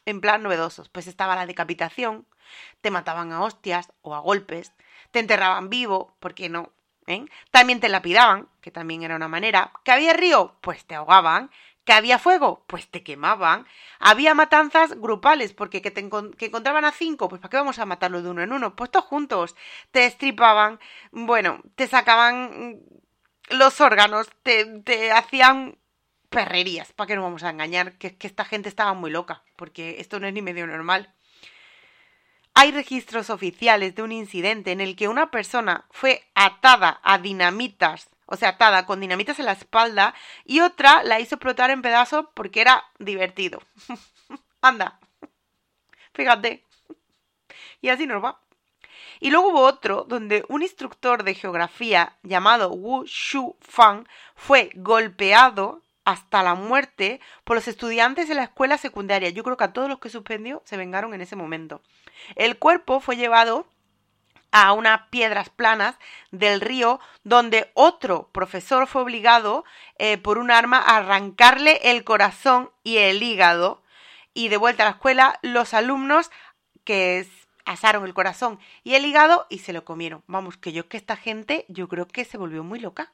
en 0.07 0.19
plan 0.19 0.41
novedosos. 0.41 0.89
Pues 0.89 1.05
estaba 1.05 1.35
la 1.35 1.45
decapitación, 1.45 2.25
te 2.81 2.89
mataban 2.89 3.31
a 3.31 3.43
hostias 3.43 3.93
o 4.01 4.15
a 4.15 4.19
golpes, 4.19 4.73
te 5.11 5.19
enterraban 5.19 5.69
vivo, 5.69 6.17
porque 6.19 6.49
no, 6.49 6.71
¿eh? 7.07 7.25
También 7.51 7.79
te 7.79 7.89
lapidaban, 7.89 8.47
que 8.61 8.71
también 8.71 9.03
era 9.03 9.15
una 9.15 9.27
manera. 9.27 9.71
¿Que 9.83 9.91
había 9.91 10.13
río? 10.13 10.55
Pues 10.61 10.85
te 10.85 10.95
ahogaban. 10.95 11.51
¿Que 11.85 11.93
había 11.93 12.17
fuego? 12.17 12.63
Pues 12.67 12.89
te 12.89 13.03
quemaban. 13.03 13.67
Había 13.99 14.33
matanzas 14.33 14.99
grupales, 14.99 15.53
porque 15.53 15.81
que, 15.83 15.91
te 15.91 16.01
encontraban 16.01 16.83
a 16.83 16.91
cinco, 16.91 17.29
pues 17.29 17.39
¿para 17.39 17.49
qué 17.51 17.57
vamos 17.57 17.77
a 17.77 17.85
matarlo 17.85 18.23
de 18.23 18.29
uno 18.29 18.41
en 18.41 18.51
uno? 18.53 18.75
Pues 18.75 18.89
todos 18.89 19.05
juntos. 19.05 19.55
Te 19.91 19.99
destripaban, 20.01 20.79
bueno, 21.11 21.61
te 21.75 21.87
sacaban 21.87 22.79
los 23.49 23.81
órganos, 23.81 24.29
te, 24.43 24.65
te 24.81 25.11
hacían 25.11 25.77
perrerías, 26.29 26.91
¿para 26.91 27.07
qué 27.07 27.15
nos 27.15 27.23
vamos 27.23 27.43
a 27.43 27.49
engañar? 27.49 27.97
Que, 27.97 28.17
que 28.17 28.27
esta 28.27 28.45
gente 28.45 28.67
estaba 28.67 28.93
muy 28.93 29.11
loca, 29.11 29.43
porque 29.55 29.97
esto 29.99 30.19
no 30.19 30.27
es 30.27 30.33
ni 30.33 30.41
medio 30.41 30.67
normal. 30.67 31.14
Hay 32.57 32.71
registros 32.71 33.29
oficiales 33.29 33.95
de 33.95 34.01
un 34.01 34.13
incidente 34.13 34.71
en 34.71 34.79
el 34.79 34.95
que 34.95 35.09
una 35.09 35.29
persona 35.29 35.85
fue 35.91 36.23
atada 36.35 37.01
a 37.03 37.17
dinamitas, 37.17 38.09
o 38.27 38.37
sea, 38.37 38.49
atada 38.49 38.85
con 38.85 39.01
dinamitas 39.01 39.39
en 39.39 39.45
la 39.45 39.51
espalda, 39.51 40.15
y 40.45 40.61
otra 40.61 41.03
la 41.03 41.19
hizo 41.19 41.35
explotar 41.35 41.69
en 41.69 41.81
pedazos 41.81 42.27
porque 42.33 42.61
era 42.61 42.85
divertido. 42.97 43.61
Anda, 44.61 44.99
fíjate. 46.13 46.63
Y 47.81 47.89
así 47.89 48.07
nos 48.07 48.23
va. 48.23 48.39
Y 49.19 49.31
luego 49.31 49.49
hubo 49.49 49.61
otro 49.61 50.05
donde 50.07 50.45
un 50.47 50.61
instructor 50.61 51.23
de 51.23 51.35
geografía 51.35 52.15
llamado 52.23 52.71
Wu 52.71 53.03
Shu 53.05 53.57
Fang 53.59 54.07
fue 54.33 54.71
golpeado 54.75 55.81
hasta 56.05 56.41
la 56.41 56.55
muerte 56.55 57.19
por 57.43 57.57
los 57.57 57.67
estudiantes 57.67 58.29
de 58.29 58.35
la 58.35 58.43
escuela 58.43 58.77
secundaria. 58.77 59.29
Yo 59.29 59.43
creo 59.43 59.57
que 59.57 59.63
a 59.65 59.73
todos 59.73 59.89
los 59.89 59.99
que 59.99 60.09
suspendió 60.09 60.61
se 60.65 60.77
vengaron 60.77 61.13
en 61.13 61.21
ese 61.21 61.35
momento. 61.35 61.81
El 62.35 62.57
cuerpo 62.57 62.99
fue 62.99 63.17
llevado 63.17 63.67
a 64.51 64.71
unas 64.71 65.01
piedras 65.09 65.49
planas 65.49 65.95
del 66.31 66.61
río 66.61 66.99
donde 67.23 67.71
otro 67.73 68.29
profesor 68.31 68.87
fue 68.87 69.01
obligado 69.01 69.65
eh, 69.97 70.17
por 70.17 70.37
un 70.37 70.49
arma 70.49 70.77
a 70.77 70.97
arrancarle 70.97 71.79
el 71.83 72.05
corazón 72.05 72.71
y 72.81 72.97
el 72.97 73.21
hígado 73.21 73.83
y 74.33 74.47
de 74.47 74.57
vuelta 74.57 74.83
a 74.83 74.85
la 74.85 74.91
escuela 74.93 75.39
los 75.41 75.73
alumnos 75.73 76.31
que 76.85 77.27
asaron 77.65 78.05
el 78.05 78.13
corazón 78.13 78.59
y 78.83 78.95
el 78.95 79.05
hígado 79.05 79.45
y 79.49 79.59
se 79.59 79.73
lo 79.73 79.83
comieron. 79.83 80.23
Vamos, 80.27 80.55
que 80.55 80.71
yo 80.71 80.87
que 80.87 80.97
esta 80.97 81.17
gente 81.17 81.65
yo 81.67 81.89
creo 81.89 82.07
que 82.07 82.23
se 82.23 82.37
volvió 82.37 82.63
muy 82.63 82.79
loca. 82.79 83.11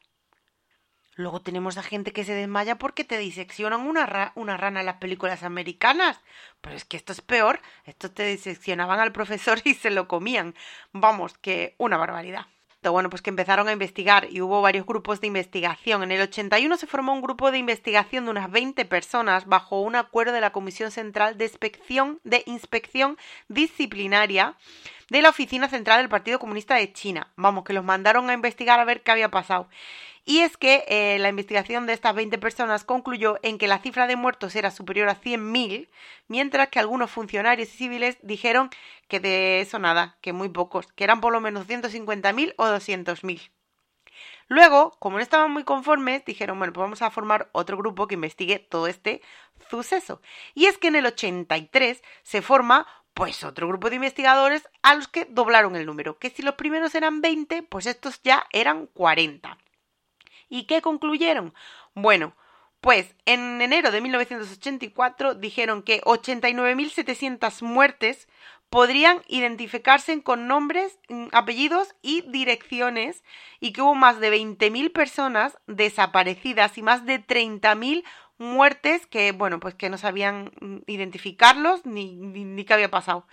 Luego 1.15 1.41
tenemos 1.41 1.77
a 1.77 1.83
gente 1.83 2.13
que 2.13 2.23
se 2.23 2.33
desmaya 2.33 2.77
porque 2.77 3.03
te 3.03 3.17
diseccionan 3.17 3.81
una, 3.81 4.31
una 4.35 4.57
rana 4.57 4.79
en 4.79 4.85
las 4.85 4.97
películas 4.97 5.43
americanas. 5.43 6.21
Pero 6.61 6.75
es 6.75 6.85
que 6.85 6.97
esto 6.97 7.11
es 7.11 7.21
peor. 7.21 7.59
Esto 7.85 8.11
te 8.11 8.25
diseccionaban 8.25 8.99
al 8.99 9.11
profesor 9.11 9.61
y 9.65 9.73
se 9.73 9.91
lo 9.91 10.07
comían. 10.07 10.55
Vamos, 10.93 11.37
que 11.37 11.75
una 11.77 11.97
barbaridad. 11.97 12.45
Bueno, 12.89 13.11
pues 13.11 13.21
que 13.21 13.29
empezaron 13.29 13.67
a 13.67 13.73
investigar 13.73 14.27
y 14.31 14.41
hubo 14.41 14.59
varios 14.59 14.87
grupos 14.87 15.21
de 15.21 15.27
investigación. 15.27 16.01
En 16.01 16.11
el 16.11 16.21
81 16.21 16.77
se 16.77 16.87
formó 16.87 17.13
un 17.13 17.21
grupo 17.21 17.51
de 17.51 17.59
investigación 17.59 18.25
de 18.25 18.31
unas 18.31 18.49
20 18.49 18.85
personas 18.85 19.45
bajo 19.45 19.81
un 19.81 19.95
acuerdo 19.95 20.33
de 20.33 20.41
la 20.41 20.51
Comisión 20.51 20.89
Central 20.89 21.37
de 21.37 21.45
Inspección, 21.45 22.19
de 22.23 22.41
Inspección 22.47 23.17
Disciplinaria 23.49 24.55
de 25.11 25.21
la 25.21 25.29
Oficina 25.29 25.67
Central 25.67 25.99
del 25.99 26.07
Partido 26.07 26.39
Comunista 26.39 26.75
de 26.75 26.93
China. 26.93 27.33
Vamos, 27.35 27.65
que 27.65 27.73
los 27.73 27.83
mandaron 27.83 28.29
a 28.29 28.33
investigar 28.33 28.79
a 28.79 28.85
ver 28.85 29.03
qué 29.03 29.11
había 29.11 29.29
pasado. 29.29 29.67
Y 30.23 30.39
es 30.39 30.55
que 30.55 30.85
eh, 30.87 31.19
la 31.19 31.27
investigación 31.27 31.85
de 31.85 31.91
estas 31.91 32.15
20 32.15 32.37
personas 32.37 32.85
concluyó 32.85 33.37
en 33.43 33.57
que 33.57 33.67
la 33.67 33.79
cifra 33.79 34.07
de 34.07 34.15
muertos 34.15 34.55
era 34.55 34.71
superior 34.71 35.09
a 35.09 35.19
100.000, 35.19 35.89
mientras 36.29 36.69
que 36.69 36.79
algunos 36.79 37.11
funcionarios 37.11 37.67
y 37.67 37.77
civiles 37.77 38.19
dijeron 38.21 38.69
que 39.09 39.19
de 39.19 39.59
eso 39.59 39.79
nada, 39.79 40.17
que 40.21 40.31
muy 40.31 40.47
pocos, 40.47 40.87
que 40.93 41.03
eran 41.03 41.19
por 41.19 41.33
lo 41.33 41.41
menos 41.41 41.67
150.000 41.67 42.53
o 42.55 42.65
200.000. 42.67 43.51
Luego, 44.47 44.95
como 44.99 45.17
no 45.17 45.23
estaban 45.23 45.51
muy 45.51 45.65
conformes, 45.65 46.23
dijeron, 46.23 46.57
bueno, 46.57 46.71
pues 46.71 46.83
vamos 46.83 47.01
a 47.01 47.11
formar 47.11 47.49
otro 47.51 47.77
grupo 47.77 48.07
que 48.07 48.15
investigue 48.15 48.59
todo 48.59 48.87
este 48.87 49.21
suceso. 49.69 50.21
Y 50.53 50.67
es 50.67 50.77
que 50.77 50.87
en 50.87 50.95
el 50.95 51.05
83 51.05 52.01
se 52.23 52.41
forma 52.41 52.87
pues 53.13 53.43
otro 53.43 53.67
grupo 53.67 53.89
de 53.89 53.97
investigadores 53.97 54.67
a 54.81 54.95
los 54.95 55.07
que 55.07 55.25
doblaron 55.25 55.75
el 55.75 55.85
número, 55.85 56.17
que 56.17 56.29
si 56.29 56.41
los 56.41 56.55
primeros 56.55 56.95
eran 56.95 57.21
20, 57.21 57.63
pues 57.63 57.85
estos 57.85 58.21
ya 58.23 58.45
eran 58.51 58.87
40. 58.87 59.57
¿Y 60.49 60.63
qué 60.63 60.81
concluyeron? 60.81 61.53
Bueno, 61.93 62.35
pues 62.81 63.15
en 63.25 63.61
enero 63.61 63.91
de 63.91 64.01
1984 64.01 65.35
dijeron 65.35 65.83
que 65.83 66.01
89.700 66.01 67.61
muertes 67.61 68.27
podrían 68.71 69.21
identificarse 69.27 70.23
con 70.23 70.47
nombres, 70.47 70.97
mm, 71.09 71.27
apellidos 71.33 71.93
y 72.01 72.21
direcciones 72.21 73.23
y 73.59 73.73
que 73.73 73.81
hubo 73.81 73.95
más 73.95 74.19
de 74.19 74.31
20.000 74.31 74.91
personas 74.91 75.57
desaparecidas 75.67 76.77
y 76.77 76.81
más 76.81 77.05
de 77.05 77.19
30.000 77.19 78.03
muertes 78.41 79.05
que, 79.07 79.31
bueno, 79.31 79.59
pues 79.59 79.75
que 79.75 79.89
no 79.89 79.97
sabían 79.97 80.51
mm, 80.59 80.77
identificarlos 80.87 81.85
ni, 81.85 82.15
ni, 82.15 82.65
qué 82.65 82.73
había 82.73 82.91
pasado. 82.91 83.25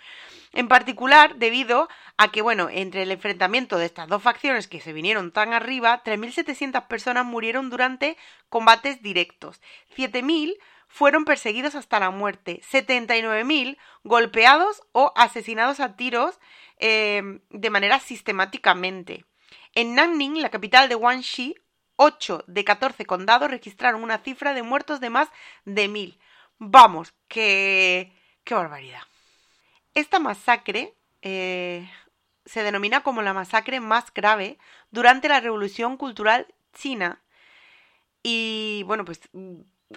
En 0.53 0.69
particular, 0.69 1.37
debido 1.37 1.89
a 2.17 2.31
que, 2.31 2.43
bueno, 2.43 2.69
entre 2.71 3.03
el 3.03 3.11
enfrentamiento 3.11 3.79
de 3.79 3.87
estas 3.87 4.09
dos 4.09 4.23
facciones 4.23 4.69
que 4.69 4.81
se 4.81 4.93
vinieron 4.93 5.33
tan 5.33 5.53
arriba, 5.53 6.03
3.700 6.05 6.87
personas 6.87 7.25
murieron 7.25 7.71
durante 7.71 8.17
combates 8.49 9.03
directos. 9.03 9.61
7.000 9.97 10.57
fueron 10.87 11.25
perseguidos 11.25 11.75
hasta 11.75 12.01
la 12.01 12.11
muerte, 12.11 12.63
79.000 12.71 13.77
golpeados 14.05 14.83
o 14.93 15.13
asesinados 15.17 15.81
a 15.81 15.97
tiros 15.97 16.39
eh, 16.79 17.41
de 17.51 17.71
manera 17.71 18.01
sistemáticamente. 18.01 19.25
En 19.75 19.95
Nanning, 19.95 20.41
la 20.41 20.51
capital 20.51 20.89
de 20.89 20.95
Guangxi, 20.95 21.55
8 22.01 22.45
de 22.47 22.65
14 22.65 23.05
condados 23.07 23.51
registraron 23.51 24.05
una 24.05 24.19
cifra 24.19 24.55
de 24.55 24.63
muertos 24.63 25.01
de 25.01 25.11
más 25.11 25.29
de 25.65 25.89
mil. 25.89 26.19
Vamos, 26.59 27.13
que... 27.27 28.13
¡Qué 28.45 28.55
barbaridad! 28.55 29.03
Esta 29.95 30.21
masacre 30.21 30.95
eh, 31.23 31.91
se 32.47 32.63
denomina 32.63 33.03
como 33.03 33.21
la 33.21 33.35
masacre 33.35 33.81
más 33.81 34.15
grave 34.15 34.59
durante 34.91 35.29
la 35.29 35.41
Revolución 35.41 35.97
Cultural 35.97 36.47
China. 36.73 37.21
Y 38.23 38.85
bueno, 38.87 39.05
pues 39.05 39.21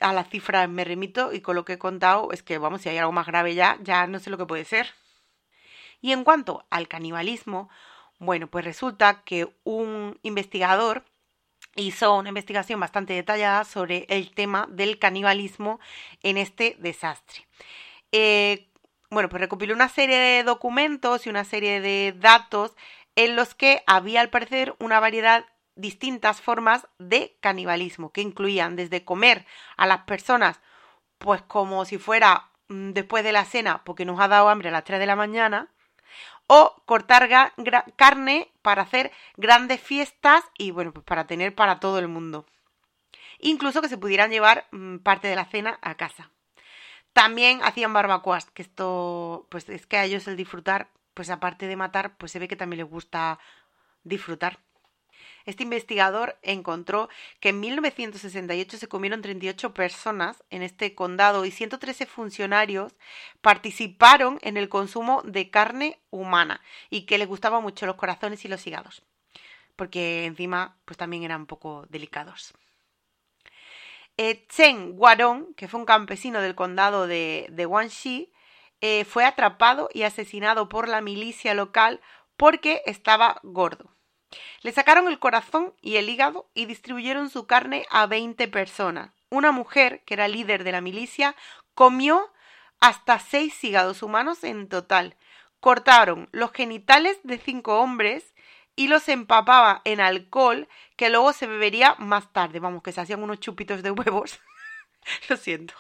a 0.02 0.12
la 0.12 0.24
cifra 0.24 0.68
me 0.68 0.84
remito 0.84 1.32
y 1.34 1.42
con 1.42 1.56
lo 1.56 1.66
que 1.66 1.74
he 1.74 1.80
contado 1.80 2.32
es 2.32 2.42
que, 2.42 2.58
vamos, 2.58 2.82
si 2.82 2.90
hay 2.90 2.98
algo 2.98 3.12
más 3.12 3.28
grave 3.28 3.54
ya, 3.54 3.78
ya 3.84 4.08
no 4.08 4.18
sé 4.20 4.32
lo 4.32 4.40
que 4.40 4.48
puede 4.48 4.66
ser. 4.66 4.88
Y 6.02 6.14
en 6.14 6.24
cuanto 6.24 6.66
al 6.72 6.88
canibalismo, 6.88 7.70
bueno, 8.18 8.48
pues 8.48 8.66
resulta 8.66 9.22
que 9.24 9.56
un 9.64 10.20
investigador 10.24 11.06
hizo 11.76 12.16
una 12.16 12.30
investigación 12.30 12.80
bastante 12.80 13.14
detallada 13.14 13.64
sobre 13.64 14.06
el 14.10 14.32
tema 14.32 14.68
del 14.70 15.00
canibalismo 15.00 15.80
en 16.24 16.38
este 16.38 16.76
desastre. 16.80 17.48
Eh, 18.12 18.68
bueno, 19.10 19.30
pues 19.30 19.42
recopiló 19.42 19.74
una 19.74 19.90
serie 19.90 20.18
de 20.18 20.44
documentos 20.44 21.26
y 21.26 21.30
una 21.30 21.44
serie 21.44 21.82
de 21.82 22.14
datos 22.18 22.76
en 23.16 23.36
los 23.36 23.56
que 23.56 23.84
había 23.88 24.22
al 24.22 24.30
parecer 24.30 24.76
una 24.80 25.00
variedad 25.00 25.46
distintas 25.76 26.42
formas 26.42 26.88
de 27.00 27.38
canibalismo 27.40 28.12
que 28.12 28.22
incluían 28.22 28.76
desde 28.76 29.06
comer 29.06 29.46
a 29.78 29.86
las 29.86 30.02
personas 30.04 30.60
pues 31.18 31.42
como 31.44 31.86
si 31.86 31.98
fuera 31.98 32.50
mm, 32.68 32.92
después 32.92 33.24
de 33.24 33.32
la 33.32 33.46
cena 33.46 33.84
porque 33.84 34.06
nos 34.06 34.20
ha 34.20 34.28
dado 34.28 34.50
hambre 34.50 34.70
a 34.70 34.72
las 34.72 34.84
3 34.84 35.00
de 35.00 35.06
la 35.06 35.16
mañana 35.16 35.71
o 36.54 36.76
cortar 36.86 37.30
carne 37.96 38.52
para 38.62 38.82
hacer 38.82 39.14
grandes 39.38 39.80
fiestas 39.80 40.44
y 40.58 40.72
bueno, 40.72 40.92
pues 40.92 41.06
para 41.06 41.26
tener 41.26 41.56
para 41.56 41.80
todo 41.80 41.98
el 41.98 42.10
mundo. 42.10 42.46
Incluso 43.40 43.82
que 43.82 43.88
se 43.88 43.98
pudieran 43.98 44.32
llevar 44.32 44.68
mm, 44.72 44.98
parte 44.98 45.30
de 45.30 45.38
la 45.38 45.46
cena 45.46 45.80
a 45.82 45.96
casa. 45.96 46.30
También 47.14 47.62
hacían 47.64 47.94
barbacoas, 47.94 48.52
que 48.52 48.64
esto, 48.64 49.48
pues 49.50 49.70
es 49.70 49.88
que 49.88 49.96
a 49.96 50.04
ellos 50.04 50.28
el 50.28 50.36
disfrutar, 50.36 50.90
pues 51.14 51.30
aparte 51.30 51.68
de 51.68 51.78
matar, 51.78 52.18
pues 52.18 52.34
se 52.34 52.40
ve 52.40 52.50
que 52.50 52.58
también 52.58 52.80
les 52.80 52.90
gusta 52.90 53.40
disfrutar. 54.04 54.60
Este 55.46 55.64
investigador 55.64 56.38
encontró 56.42 57.10
que 57.40 57.50
en 57.50 57.60
1968 57.60 58.78
se 58.78 58.88
comieron 58.88 59.22
38 59.22 59.74
personas 59.74 60.44
en 60.50 60.62
este 60.62 60.96
condado 60.96 61.46
y 61.46 61.52
113 61.52 62.06
funcionarios 62.06 62.94
participaron 63.42 64.40
en 64.42 64.58
el 64.58 64.70
consumo 64.70 65.22
de 65.24 65.50
carne 65.50 66.00
humana 66.10 66.62
y 66.90 67.06
que 67.06 67.18
les 67.18 67.28
gustaban 67.28 67.64
mucho 67.64 67.86
los 67.86 67.96
corazones 67.96 68.46
y 68.46 68.48
los 68.48 68.66
hígados, 68.68 69.04
porque 69.76 70.26
encima 70.26 70.78
pues 70.86 70.98
también 70.98 71.24
eran 71.24 71.42
un 71.42 71.48
poco 71.48 71.86
delicados. 71.90 72.54
Eh, 74.18 74.46
Chen 74.50 74.94
Guarong, 74.94 75.56
que 75.56 75.68
fue 75.68 75.80
un 75.80 75.86
campesino 75.86 76.42
del 76.42 76.54
condado 76.54 77.08
de, 77.08 77.48
de 77.50 77.66
Guangxi, 77.66 78.32
eh, 78.82 79.06
fue 79.06 79.26
atrapado 79.26 79.90
y 79.94 80.04
asesinado 80.04 80.68
por 80.68 80.88
la 80.88 81.02
milicia 81.02 81.54
local 81.54 82.02
porque 82.36 82.82
estaba 82.86 83.40
gordo. 83.44 83.92
Le 84.62 84.72
sacaron 84.72 85.08
el 85.08 85.20
corazón 85.20 85.74
y 85.82 85.98
el 85.98 86.10
hígado 86.10 86.50
y 86.54 86.66
distribuyeron 86.66 87.30
su 87.30 87.48
carne 87.48 87.86
a 87.90 88.06
20 88.06 88.48
personas. 88.48 89.12
Una 89.30 89.52
mujer, 89.52 90.02
que 90.06 90.14
era 90.14 90.28
líder 90.28 90.64
de 90.64 90.72
la 90.72 90.82
milicia, 90.82 91.36
comió 91.74 92.32
hasta 92.80 93.20
seis 93.20 93.64
hígados 93.64 94.04
humanos 94.04 94.44
en 94.44 94.68
total. 94.68 95.16
Cortaron 95.60 96.28
los 96.32 96.52
genitales 96.52 97.20
de 97.24 97.38
cinco 97.38 97.80
hombres 97.80 98.34
y 98.76 98.88
los 98.88 99.08
empapaba 99.10 99.82
en 99.86 100.02
alcohol 100.02 100.68
que 100.96 101.10
luego 101.10 101.34
se 101.34 101.48
bebería 101.48 101.96
más 102.00 102.34
tarde. 102.34 102.60
Vamos, 102.60 102.84
que 102.84 102.92
se 102.92 103.02
hacían 103.02 103.24
unos 103.24 103.40
chupitos 103.40 103.84
de 103.84 103.92
huevos. 103.92 104.40
Lo 105.30 105.38
siento. 105.38 105.76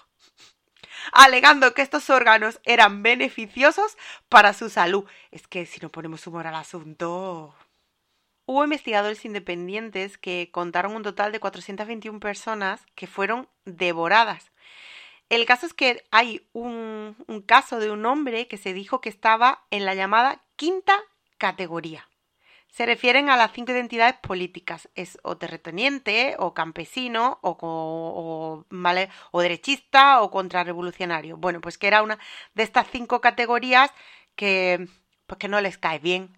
Alegando 1.11 1.73
que 1.73 1.81
estos 1.81 2.09
órganos 2.09 2.59
eran 2.63 3.01
beneficiosos 3.01 3.97
para 4.29 4.53
su 4.53 4.69
salud. 4.69 5.05
Es 5.31 5.47
que 5.47 5.65
si 5.65 5.79
no 5.79 5.89
ponemos 5.89 6.25
humor 6.27 6.47
al 6.47 6.55
asunto. 6.55 7.55
Hubo 8.45 8.63
investigadores 8.63 9.23
independientes 9.25 10.17
que 10.17 10.49
contaron 10.51 10.95
un 10.95 11.03
total 11.03 11.31
de 11.31 11.39
421 11.39 12.19
personas 12.19 12.85
que 12.95 13.07
fueron 13.07 13.47
devoradas. 13.65 14.51
El 15.29 15.45
caso 15.45 15.65
es 15.65 15.73
que 15.73 16.03
hay 16.11 16.45
un, 16.51 17.15
caso 17.45 17.79
de 17.79 17.89
un 17.91 18.05
hombre 18.05 18.49
que 18.49 18.57
se 18.57 18.73
dijo 18.73 18.99
que 18.99 19.07
estaba 19.07 19.63
en 19.71 19.85
la 19.85 19.95
llamada 19.95 20.43
quinta 20.57 20.93
categoría. 21.37 22.09
Se 22.67 22.85
refieren 22.85 23.29
a 23.29 23.37
las 23.37 23.53
cinco 23.53 23.71
identidades 23.71 24.15
políticas. 24.15 24.89
Es 24.95 25.17
o 25.23 25.37
terrateniente, 25.37 26.35
o 26.37 26.53
campesino, 26.53 27.39
o, 27.41 27.57
o, 27.61 28.65
o 29.31 29.41
derechista, 29.41 30.21
o 30.21 30.31
contrarrevolucionario. 30.31 31.37
Bueno, 31.37 31.61
pues 31.61 31.77
que 31.77 31.87
era 31.87 32.01
una 32.01 32.19
de 32.53 32.63
estas 32.63 32.87
cinco 32.91 33.21
categorías 33.21 33.91
que, 34.35 34.87
pues 35.27 35.37
que 35.37 35.47
no 35.47 35.61
les 35.61 35.77
cae 35.77 35.99
bien 35.99 36.37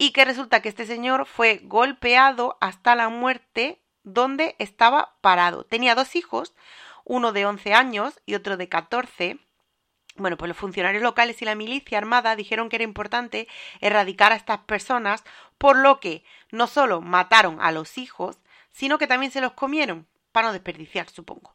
y 0.00 0.12
que 0.12 0.24
resulta 0.24 0.62
que 0.62 0.70
este 0.70 0.86
señor 0.86 1.26
fue 1.26 1.60
golpeado 1.62 2.56
hasta 2.62 2.94
la 2.94 3.10
muerte 3.10 3.82
donde 4.02 4.56
estaba 4.58 5.14
parado. 5.20 5.64
Tenía 5.64 5.94
dos 5.94 6.16
hijos, 6.16 6.54
uno 7.04 7.32
de 7.32 7.44
11 7.44 7.74
años 7.74 8.18
y 8.24 8.34
otro 8.34 8.56
de 8.56 8.66
14. 8.66 9.36
Bueno, 10.16 10.38
pues 10.38 10.48
los 10.48 10.56
funcionarios 10.56 11.02
locales 11.02 11.42
y 11.42 11.44
la 11.44 11.54
milicia 11.54 11.98
armada 11.98 12.34
dijeron 12.34 12.70
que 12.70 12.76
era 12.76 12.84
importante 12.84 13.46
erradicar 13.82 14.32
a 14.32 14.36
estas 14.36 14.60
personas, 14.60 15.22
por 15.58 15.76
lo 15.76 16.00
que 16.00 16.24
no 16.50 16.66
solo 16.66 17.02
mataron 17.02 17.60
a 17.60 17.70
los 17.70 17.98
hijos, 17.98 18.38
sino 18.72 18.96
que 18.96 19.06
también 19.06 19.30
se 19.30 19.42
los 19.42 19.52
comieron, 19.52 20.06
para 20.32 20.46
no 20.46 20.54
desperdiciar, 20.54 21.10
supongo. 21.10 21.54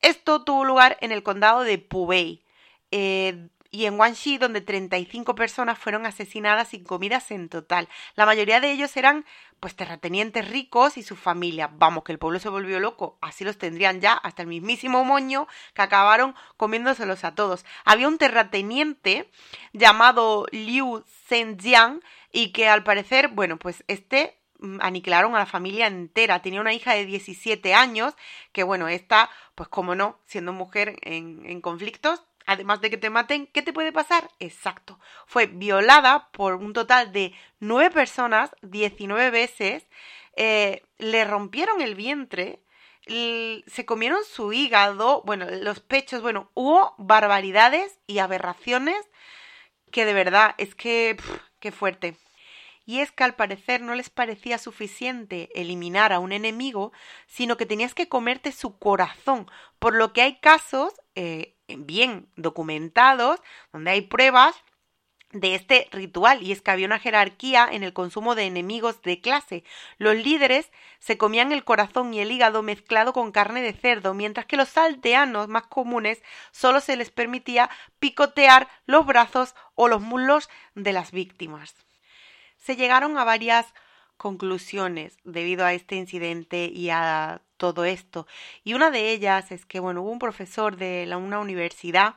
Esto 0.00 0.42
tuvo 0.42 0.64
lugar 0.64 0.98
en 1.00 1.12
el 1.12 1.22
condado 1.22 1.60
de 1.60 1.78
Pubei, 1.78 2.42
eh, 2.90 3.50
y 3.74 3.86
en 3.86 3.96
Guangxi, 3.96 4.38
donde 4.38 4.60
35 4.60 5.34
personas 5.34 5.76
fueron 5.76 6.06
asesinadas 6.06 6.68
sin 6.68 6.84
comidas 6.84 7.32
en 7.32 7.48
total. 7.48 7.88
La 8.14 8.24
mayoría 8.24 8.60
de 8.60 8.70
ellos 8.70 8.96
eran 8.96 9.24
pues 9.58 9.74
terratenientes 9.74 10.48
ricos 10.48 10.96
y 10.96 11.02
su 11.02 11.16
familia. 11.16 11.68
Vamos, 11.72 12.04
que 12.04 12.12
el 12.12 12.20
pueblo 12.20 12.38
se 12.38 12.48
volvió 12.48 12.78
loco. 12.78 13.18
Así 13.20 13.42
los 13.42 13.58
tendrían 13.58 14.00
ya 14.00 14.12
hasta 14.12 14.42
el 14.42 14.48
mismísimo 14.48 15.04
moño 15.04 15.48
que 15.74 15.82
acabaron 15.82 16.36
comiéndoselos 16.56 17.24
a 17.24 17.34
todos. 17.34 17.64
Había 17.84 18.06
un 18.06 18.16
terrateniente 18.16 19.28
llamado 19.72 20.46
Liu 20.52 21.04
Zhenjiang 21.28 22.00
y 22.30 22.52
que 22.52 22.68
al 22.68 22.84
parecer, 22.84 23.26
bueno, 23.26 23.58
pues 23.58 23.82
este 23.88 24.38
mm, 24.60 24.78
aniquilaron 24.82 25.34
a 25.34 25.40
la 25.40 25.46
familia 25.46 25.88
entera. 25.88 26.42
Tenía 26.42 26.60
una 26.60 26.74
hija 26.74 26.94
de 26.94 27.06
17 27.06 27.74
años 27.74 28.14
que, 28.52 28.62
bueno, 28.62 28.86
esta, 28.86 29.30
pues 29.56 29.68
como 29.68 29.96
no, 29.96 30.20
siendo 30.26 30.52
mujer 30.52 30.96
en 31.02 31.60
conflictos, 31.60 32.22
además 32.46 32.80
de 32.80 32.90
que 32.90 32.96
te 32.96 33.10
maten, 33.10 33.46
¿qué 33.46 33.62
te 33.62 33.72
puede 33.72 33.92
pasar? 33.92 34.30
Exacto. 34.38 34.98
Fue 35.26 35.46
violada 35.46 36.30
por 36.32 36.54
un 36.54 36.72
total 36.72 37.12
de 37.12 37.32
nueve 37.60 37.90
personas, 37.90 38.54
19 38.62 39.30
veces, 39.30 39.86
eh, 40.36 40.82
le 40.98 41.24
rompieron 41.24 41.80
el 41.80 41.94
vientre, 41.94 42.60
se 43.06 43.84
comieron 43.84 44.24
su 44.24 44.52
hígado, 44.52 45.22
bueno, 45.26 45.46
los 45.50 45.80
pechos, 45.80 46.22
bueno, 46.22 46.50
hubo 46.54 46.94
barbaridades 46.96 47.98
y 48.06 48.18
aberraciones 48.18 48.96
que 49.90 50.04
de 50.04 50.14
verdad 50.14 50.54
es 50.58 50.74
que, 50.74 51.16
qué 51.60 51.70
fuerte. 51.70 52.16
Y 52.86 53.00
es 53.00 53.12
que 53.12 53.24
al 53.24 53.34
parecer 53.34 53.80
no 53.80 53.94
les 53.94 54.10
parecía 54.10 54.58
suficiente 54.58 55.48
eliminar 55.54 56.12
a 56.12 56.18
un 56.18 56.32
enemigo, 56.32 56.92
sino 57.26 57.56
que 57.56 57.64
tenías 57.64 57.94
que 57.94 58.08
comerte 58.08 58.52
su 58.52 58.78
corazón, 58.78 59.50
por 59.78 59.94
lo 59.94 60.12
que 60.12 60.22
hay 60.22 60.40
casos 60.40 60.92
eh, 61.14 61.53
bien 61.68 62.28
documentados, 62.36 63.40
donde 63.72 63.90
hay 63.92 64.02
pruebas 64.02 64.54
de 65.34 65.56
este 65.56 65.88
ritual 65.90 66.42
y 66.42 66.52
es 66.52 66.62
que 66.62 66.70
había 66.70 66.86
una 66.86 67.00
jerarquía 67.00 67.68
en 67.70 67.82
el 67.82 67.92
consumo 67.92 68.34
de 68.34 68.44
enemigos 68.44 69.02
de 69.02 69.20
clase. 69.20 69.64
Los 69.98 70.14
líderes 70.16 70.70
se 71.00 71.18
comían 71.18 71.52
el 71.52 71.64
corazón 71.64 72.14
y 72.14 72.20
el 72.20 72.30
hígado 72.30 72.62
mezclado 72.62 73.12
con 73.12 73.32
carne 73.32 73.60
de 73.60 73.72
cerdo, 73.72 74.14
mientras 74.14 74.46
que 74.46 74.56
los 74.56 74.76
aldeanos 74.76 75.48
más 75.48 75.64
comunes 75.64 76.22
solo 76.52 76.80
se 76.80 76.96
les 76.96 77.10
permitía 77.10 77.68
picotear 77.98 78.68
los 78.86 79.04
brazos 79.04 79.54
o 79.74 79.88
los 79.88 80.00
muslos 80.00 80.48
de 80.74 80.92
las 80.92 81.10
víctimas. 81.10 81.74
Se 82.56 82.76
llegaron 82.76 83.18
a 83.18 83.24
varias 83.24 83.74
conclusiones 84.16 85.18
debido 85.24 85.64
a 85.64 85.72
este 85.74 85.96
incidente 85.96 86.66
y 86.66 86.90
a 86.90 87.42
todo 87.56 87.84
esto. 87.84 88.26
Y 88.62 88.74
una 88.74 88.90
de 88.90 89.10
ellas 89.10 89.52
es 89.52 89.66
que, 89.66 89.80
bueno, 89.80 90.02
hubo 90.02 90.10
un 90.10 90.18
profesor 90.18 90.76
de 90.76 91.06
la, 91.06 91.16
una 91.16 91.40
universidad 91.40 92.16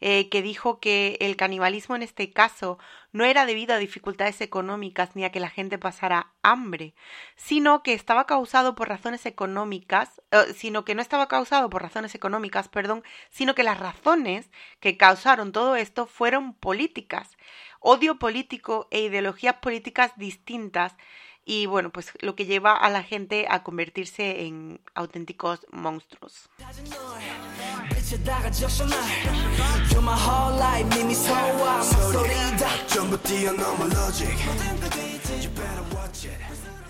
eh, 0.00 0.28
que 0.28 0.42
dijo 0.42 0.80
que 0.80 1.16
el 1.20 1.36
canibalismo 1.36 1.96
en 1.96 2.02
este 2.02 2.32
caso 2.32 2.78
no 3.12 3.24
era 3.24 3.46
debido 3.46 3.74
a 3.74 3.78
dificultades 3.78 4.40
económicas 4.40 5.14
ni 5.14 5.24
a 5.24 5.30
que 5.30 5.40
la 5.40 5.48
gente 5.48 5.78
pasara 5.78 6.32
hambre, 6.42 6.94
sino 7.36 7.82
que 7.82 7.94
estaba 7.94 8.26
causado 8.26 8.74
por 8.74 8.88
razones 8.88 9.24
económicas, 9.24 10.20
eh, 10.30 10.52
sino 10.54 10.84
que 10.84 10.94
no 10.94 11.00
estaba 11.00 11.28
causado 11.28 11.70
por 11.70 11.82
razones 11.82 12.14
económicas, 12.14 12.68
perdón, 12.68 13.02
sino 13.30 13.54
que 13.54 13.62
las 13.62 13.78
razones 13.78 14.50
que 14.80 14.96
causaron 14.96 15.52
todo 15.52 15.76
esto 15.76 16.06
fueron 16.06 16.54
políticas, 16.54 17.36
odio 17.84 18.18
político 18.18 18.88
e 18.90 19.02
ideologías 19.02 19.56
políticas 19.60 20.12
distintas 20.16 20.96
y 21.44 21.66
bueno, 21.66 21.90
pues 21.90 22.12
lo 22.20 22.34
que 22.34 22.46
lleva 22.46 22.74
a 22.74 22.88
la 22.88 23.02
gente 23.02 23.46
a 23.50 23.62
convertirse 23.62 24.46
en 24.46 24.80
auténticos 24.94 25.66
monstruos. 25.70 26.48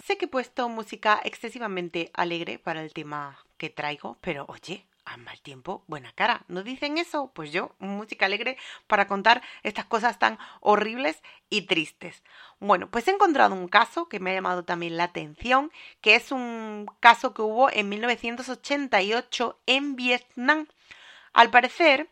Sé 0.06 0.16
que 0.16 0.24
he 0.26 0.28
puesto 0.28 0.68
música 0.68 1.20
excesivamente 1.24 2.10
alegre 2.14 2.60
para 2.60 2.82
el 2.84 2.92
tema 2.92 3.44
que 3.58 3.68
traigo, 3.68 4.16
pero 4.20 4.46
oye, 4.46 4.86
a 5.04 5.16
mal 5.16 5.40
tiempo, 5.40 5.84
buena 5.86 6.12
cara. 6.12 6.44
¿No 6.48 6.62
dicen 6.62 6.98
eso? 6.98 7.30
Pues 7.34 7.52
yo, 7.52 7.74
música 7.78 8.26
alegre 8.26 8.56
para 8.86 9.06
contar 9.06 9.42
estas 9.62 9.84
cosas 9.84 10.18
tan 10.18 10.38
horribles 10.60 11.22
y 11.50 11.62
tristes. 11.62 12.22
Bueno, 12.60 12.90
pues 12.90 13.06
he 13.08 13.10
encontrado 13.10 13.54
un 13.54 13.68
caso 13.68 14.08
que 14.08 14.20
me 14.20 14.30
ha 14.30 14.34
llamado 14.34 14.64
también 14.64 14.96
la 14.96 15.04
atención, 15.04 15.70
que 16.00 16.14
es 16.14 16.32
un 16.32 16.86
caso 17.00 17.34
que 17.34 17.42
hubo 17.42 17.70
en 17.70 17.88
1988 17.88 19.58
en 19.66 19.96
Vietnam. 19.96 20.66
Al 21.32 21.50
parecer, 21.50 22.08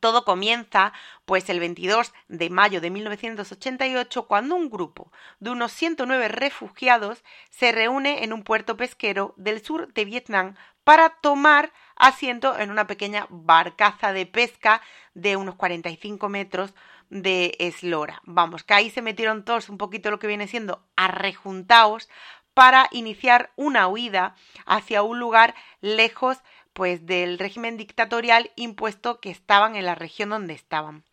todo 0.00 0.24
comienza 0.24 0.92
pues 1.26 1.48
el 1.50 1.60
22 1.60 2.12
de 2.28 2.50
mayo 2.50 2.80
de 2.80 2.90
1988 2.90 4.26
cuando 4.26 4.56
un 4.56 4.70
grupo 4.70 5.12
de 5.38 5.50
unos 5.50 5.72
109 5.72 6.28
refugiados 6.28 7.22
se 7.50 7.70
reúne 7.70 8.24
en 8.24 8.32
un 8.32 8.42
puerto 8.42 8.76
pesquero 8.76 9.34
del 9.36 9.62
sur 9.62 9.92
de 9.92 10.04
Vietnam 10.06 10.54
para 10.90 11.10
tomar 11.10 11.72
asiento 11.94 12.58
en 12.58 12.68
una 12.68 12.88
pequeña 12.88 13.28
barcaza 13.30 14.12
de 14.12 14.26
pesca 14.26 14.82
de 15.14 15.36
unos 15.36 15.54
45 15.54 16.28
metros 16.28 16.74
de 17.10 17.54
eslora. 17.60 18.20
Vamos, 18.24 18.64
que 18.64 18.74
ahí 18.74 18.90
se 18.90 19.00
metieron 19.00 19.44
todos 19.44 19.68
un 19.68 19.78
poquito 19.78 20.10
lo 20.10 20.18
que 20.18 20.26
viene 20.26 20.48
siendo 20.48 20.84
arrejuntados 20.96 22.08
para 22.54 22.88
iniciar 22.90 23.52
una 23.54 23.86
huida 23.86 24.34
hacia 24.66 25.04
un 25.04 25.20
lugar 25.20 25.54
lejos 25.80 26.38
pues 26.72 27.06
del 27.06 27.38
régimen 27.38 27.76
dictatorial 27.76 28.50
impuesto 28.56 29.20
que 29.20 29.30
estaban 29.30 29.76
en 29.76 29.86
la 29.86 29.94
región 29.94 30.30
donde 30.30 30.54
estaban. 30.54 31.04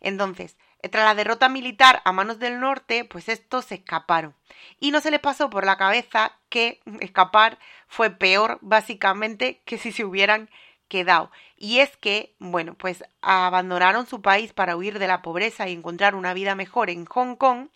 Entonces, 0.00 0.56
tras 0.90 1.04
la 1.04 1.14
derrota 1.14 1.48
militar 1.48 2.02
a 2.04 2.12
manos 2.12 2.38
del 2.38 2.60
norte, 2.60 3.04
pues 3.04 3.28
estos 3.28 3.66
se 3.66 3.76
escaparon. 3.76 4.34
Y 4.78 4.90
no 4.90 5.00
se 5.00 5.10
les 5.10 5.20
pasó 5.20 5.50
por 5.50 5.64
la 5.64 5.76
cabeza 5.76 6.32
que 6.48 6.80
escapar 7.00 7.58
fue 7.86 8.10
peor, 8.10 8.58
básicamente, 8.62 9.60
que 9.64 9.78
si 9.78 9.92
se 9.92 10.04
hubieran 10.04 10.48
quedado. 10.88 11.30
Y 11.56 11.78
es 11.78 11.96
que, 11.96 12.34
bueno, 12.38 12.74
pues 12.74 13.04
abandonaron 13.22 14.06
su 14.06 14.20
país 14.22 14.52
para 14.52 14.76
huir 14.76 14.98
de 14.98 15.06
la 15.06 15.22
pobreza 15.22 15.68
y 15.68 15.72
encontrar 15.72 16.14
una 16.14 16.34
vida 16.34 16.54
mejor 16.54 16.90
en 16.90 17.06
Hong 17.06 17.36
Kong, 17.36 17.68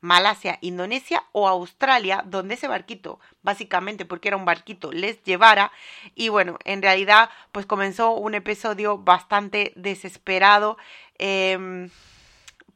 Malasia, 0.00 0.58
Indonesia 0.62 1.22
o 1.30 1.48
Australia, 1.48 2.24
donde 2.26 2.54
ese 2.54 2.66
barquito, 2.66 3.20
básicamente 3.42 4.04
porque 4.04 4.28
era 4.28 4.36
un 4.36 4.44
barquito, 4.44 4.90
les 4.90 5.22
llevara. 5.22 5.70
Y 6.16 6.28
bueno, 6.28 6.58
en 6.64 6.82
realidad, 6.82 7.30
pues 7.52 7.66
comenzó 7.66 8.12
un 8.12 8.34
episodio 8.34 8.98
bastante 8.98 9.72
desesperado. 9.76 10.76
Em, 11.18 11.88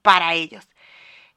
para 0.07 0.35
ellos. 0.35 0.69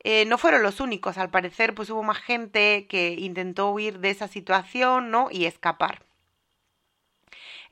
Eh, 0.03 0.25
no 0.25 0.37
fueron 0.37 0.61
los 0.61 0.79
únicos, 0.79 1.17
al 1.17 1.31
parecer, 1.31 1.73
pues 1.73 1.89
hubo 1.89 2.03
más 2.03 2.19
gente 2.19 2.85
que 2.87 3.15
intentó 3.17 3.71
huir 3.71 3.97
de 3.97 4.11
esa 4.11 4.27
situación, 4.27 5.09
¿no? 5.09 5.29
Y 5.31 5.45
escapar. 5.45 6.03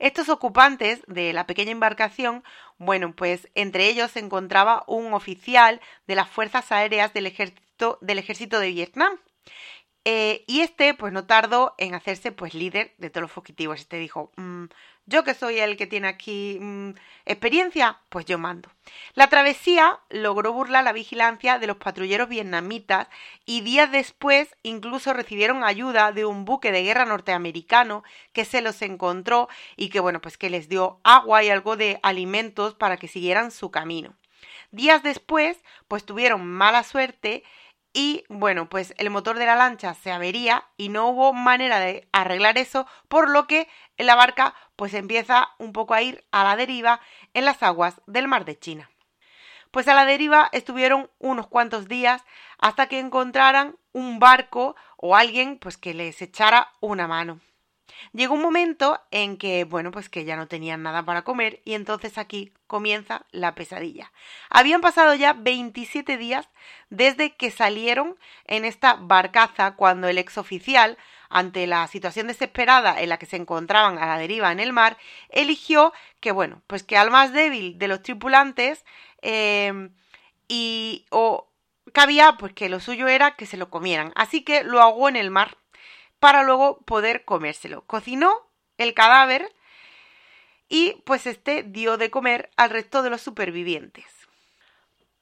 Estos 0.00 0.28
ocupantes 0.28 1.00
de 1.06 1.32
la 1.32 1.46
pequeña 1.46 1.70
embarcación, 1.70 2.42
bueno, 2.78 3.14
pues 3.14 3.48
entre 3.54 3.86
ellos 3.86 4.10
se 4.10 4.18
encontraba 4.18 4.82
un 4.88 5.14
oficial 5.14 5.80
de 6.08 6.16
las 6.16 6.28
Fuerzas 6.28 6.72
Aéreas 6.72 7.14
del 7.14 7.26
Ejército, 7.26 7.98
del 8.00 8.18
ejército 8.18 8.58
de 8.58 8.72
Vietnam. 8.72 9.12
Eh, 10.10 10.42
y 10.46 10.62
este, 10.62 10.94
pues 10.94 11.12
no 11.12 11.26
tardó 11.26 11.74
en 11.76 11.94
hacerse, 11.94 12.32
pues 12.32 12.54
líder 12.54 12.94
de 12.96 13.10
todos 13.10 13.20
los 13.20 13.30
fugitivos. 13.30 13.80
Este 13.80 13.98
dijo, 13.98 14.32
mm, 14.36 14.64
yo 15.04 15.22
que 15.22 15.34
soy 15.34 15.58
el 15.58 15.76
que 15.76 15.86
tiene 15.86 16.08
aquí 16.08 16.56
mm, 16.58 16.92
experiencia, 17.26 17.98
pues 18.08 18.24
yo 18.24 18.38
mando. 18.38 18.70
La 19.12 19.28
travesía 19.28 20.00
logró 20.08 20.54
burlar 20.54 20.82
la 20.82 20.94
vigilancia 20.94 21.58
de 21.58 21.66
los 21.66 21.76
patrulleros 21.76 22.30
vietnamitas 22.30 23.08
y 23.44 23.60
días 23.60 23.92
después 23.92 24.56
incluso 24.62 25.12
recibieron 25.12 25.62
ayuda 25.62 26.10
de 26.12 26.24
un 26.24 26.46
buque 26.46 26.72
de 26.72 26.84
guerra 26.84 27.04
norteamericano 27.04 28.02
que 28.32 28.46
se 28.46 28.62
los 28.62 28.80
encontró 28.80 29.50
y 29.76 29.90
que 29.90 30.00
bueno, 30.00 30.22
pues 30.22 30.38
que 30.38 30.48
les 30.48 30.70
dio 30.70 31.00
agua 31.04 31.44
y 31.44 31.50
algo 31.50 31.76
de 31.76 32.00
alimentos 32.02 32.72
para 32.72 32.96
que 32.96 33.08
siguieran 33.08 33.50
su 33.50 33.70
camino. 33.70 34.14
Días 34.70 35.02
después, 35.02 35.58
pues 35.86 36.06
tuvieron 36.06 36.46
mala 36.46 36.82
suerte 36.82 37.44
y 37.92 38.24
bueno, 38.28 38.68
pues 38.68 38.94
el 38.98 39.10
motor 39.10 39.38
de 39.38 39.46
la 39.46 39.56
lancha 39.56 39.94
se 39.94 40.12
avería 40.12 40.64
y 40.76 40.88
no 40.88 41.08
hubo 41.08 41.32
manera 41.32 41.80
de 41.80 42.08
arreglar 42.12 42.58
eso, 42.58 42.86
por 43.08 43.30
lo 43.30 43.46
que 43.46 43.68
la 43.96 44.14
barca 44.14 44.54
pues 44.76 44.94
empieza 44.94 45.50
un 45.58 45.72
poco 45.72 45.94
a 45.94 46.02
ir 46.02 46.24
a 46.30 46.44
la 46.44 46.56
deriva 46.56 47.00
en 47.34 47.44
las 47.44 47.62
aguas 47.62 48.00
del 48.06 48.28
mar 48.28 48.44
de 48.44 48.58
China. 48.58 48.90
Pues 49.70 49.88
a 49.88 49.94
la 49.94 50.04
deriva 50.04 50.48
estuvieron 50.52 51.10
unos 51.18 51.46
cuantos 51.46 51.88
días 51.88 52.24
hasta 52.58 52.86
que 52.86 52.98
encontraran 52.98 53.76
un 53.92 54.18
barco 54.18 54.76
o 54.96 55.16
alguien 55.16 55.58
pues 55.58 55.76
que 55.76 55.94
les 55.94 56.22
echara 56.22 56.72
una 56.80 57.06
mano. 57.06 57.40
Llegó 58.12 58.34
un 58.34 58.42
momento 58.42 59.00
en 59.10 59.36
que, 59.36 59.64
bueno, 59.64 59.90
pues 59.90 60.08
que 60.08 60.24
ya 60.24 60.36
no 60.36 60.48
tenían 60.48 60.82
nada 60.82 61.04
para 61.04 61.22
comer 61.22 61.60
y 61.64 61.74
entonces 61.74 62.18
aquí 62.18 62.52
comienza 62.66 63.26
la 63.30 63.54
pesadilla. 63.54 64.12
Habían 64.50 64.80
pasado 64.80 65.14
ya 65.14 65.32
27 65.32 66.16
días 66.16 66.48
desde 66.90 67.36
que 67.36 67.50
salieron 67.50 68.16
en 68.44 68.64
esta 68.64 68.94
barcaza 68.94 69.76
cuando 69.76 70.08
el 70.08 70.18
exoficial 70.18 70.98
ante 71.30 71.66
la 71.66 71.86
situación 71.88 72.26
desesperada 72.26 73.00
en 73.00 73.10
la 73.10 73.18
que 73.18 73.26
se 73.26 73.36
encontraban 73.36 73.98
a 73.98 74.06
la 74.06 74.18
deriva 74.18 74.50
en 74.50 74.60
el 74.60 74.72
mar, 74.72 74.96
eligió 75.28 75.92
que, 76.20 76.32
bueno, 76.32 76.62
pues 76.66 76.82
que 76.82 76.96
al 76.96 77.10
más 77.10 77.32
débil 77.32 77.78
de 77.78 77.88
los 77.88 78.02
tripulantes 78.02 78.84
eh, 79.20 79.90
y 80.48 81.04
o 81.10 81.48
cabía 81.92 82.36
pues 82.38 82.52
que 82.52 82.68
lo 82.68 82.80
suyo 82.80 83.08
era 83.08 83.36
que 83.36 83.46
se 83.46 83.56
lo 83.56 83.70
comieran. 83.70 84.12
Así 84.14 84.42
que 84.42 84.64
lo 84.64 84.80
ahogó 84.80 85.08
en 85.08 85.16
el 85.16 85.30
mar 85.30 85.57
para 86.20 86.42
luego 86.42 86.80
poder 86.82 87.24
comérselo. 87.24 87.82
Cocinó 87.86 88.32
el 88.76 88.94
cadáver 88.94 89.52
y 90.68 91.02
pues 91.04 91.26
este 91.26 91.62
dio 91.62 91.96
de 91.96 92.10
comer 92.10 92.50
al 92.56 92.70
resto 92.70 93.02
de 93.02 93.10
los 93.10 93.22
supervivientes. 93.22 94.06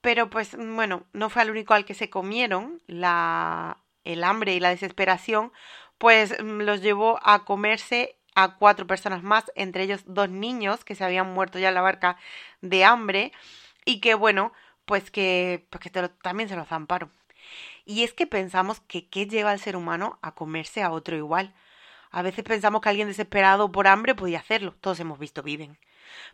Pero 0.01 0.31
pues 0.31 0.57
bueno, 0.57 1.05
no 1.13 1.31
fue 1.31 1.43
el 1.43 1.51
único 1.51 1.75
al 1.75 1.85
que 1.85 1.95
se 1.95 2.11
comieron. 2.11 2.81
La, 2.87 3.79
el 4.05 4.25
hambre 4.25 4.55
y 4.55 4.61
la 4.61 4.71
desesperación 4.71 5.53
pues 5.99 6.37
mm, 6.43 6.61
los 6.63 6.83
llevó 6.83 7.19
a 7.23 7.45
comerse 7.45 8.17
a 8.35 8.57
cuatro 8.57 8.87
personas 8.87 9.23
más, 9.23 9.51
entre 9.55 9.83
ellos 9.85 10.03
dos 10.07 10.29
niños 10.29 10.85
que 10.85 10.95
se 10.95 11.05
habían 11.05 11.33
muerto 11.33 11.59
ya 11.59 11.69
en 11.69 11.75
la 11.75 11.81
barca 11.81 12.19
de 12.61 12.85
hambre 12.85 13.33
y 13.85 14.01
que 14.01 14.15
bueno, 14.15 14.53
pues 14.85 15.11
que, 15.11 15.67
pues 15.71 15.91
también 16.23 16.49
se 16.49 16.57
los 16.57 16.69
zamparon. 16.69 17.11
Y 17.87 18.03
es 18.03 18.13
que 18.13 18.27
pensamos 18.27 18.81
que 18.81 19.09
qué 19.09 19.27
lleva 19.27 19.53
al 19.53 19.61
ser 19.61 19.77
humano 19.77 20.19
a 20.21 20.35
comerse 20.35 20.83
a 20.83 20.91
otro 20.91 21.17
igual. 21.17 21.55
A 22.11 22.21
veces 22.21 22.45
pensamos 22.45 22.83
que 22.83 22.91
alguien 22.91 23.09
desesperado 23.09 23.73
por 23.73 23.87
hambre 23.89 24.15
podía 24.15 24.41
hacerlo, 24.41 24.75
todos 24.81 25.01
hemos 25.01 25.19
visto 25.19 25.43
viven. 25.43 25.79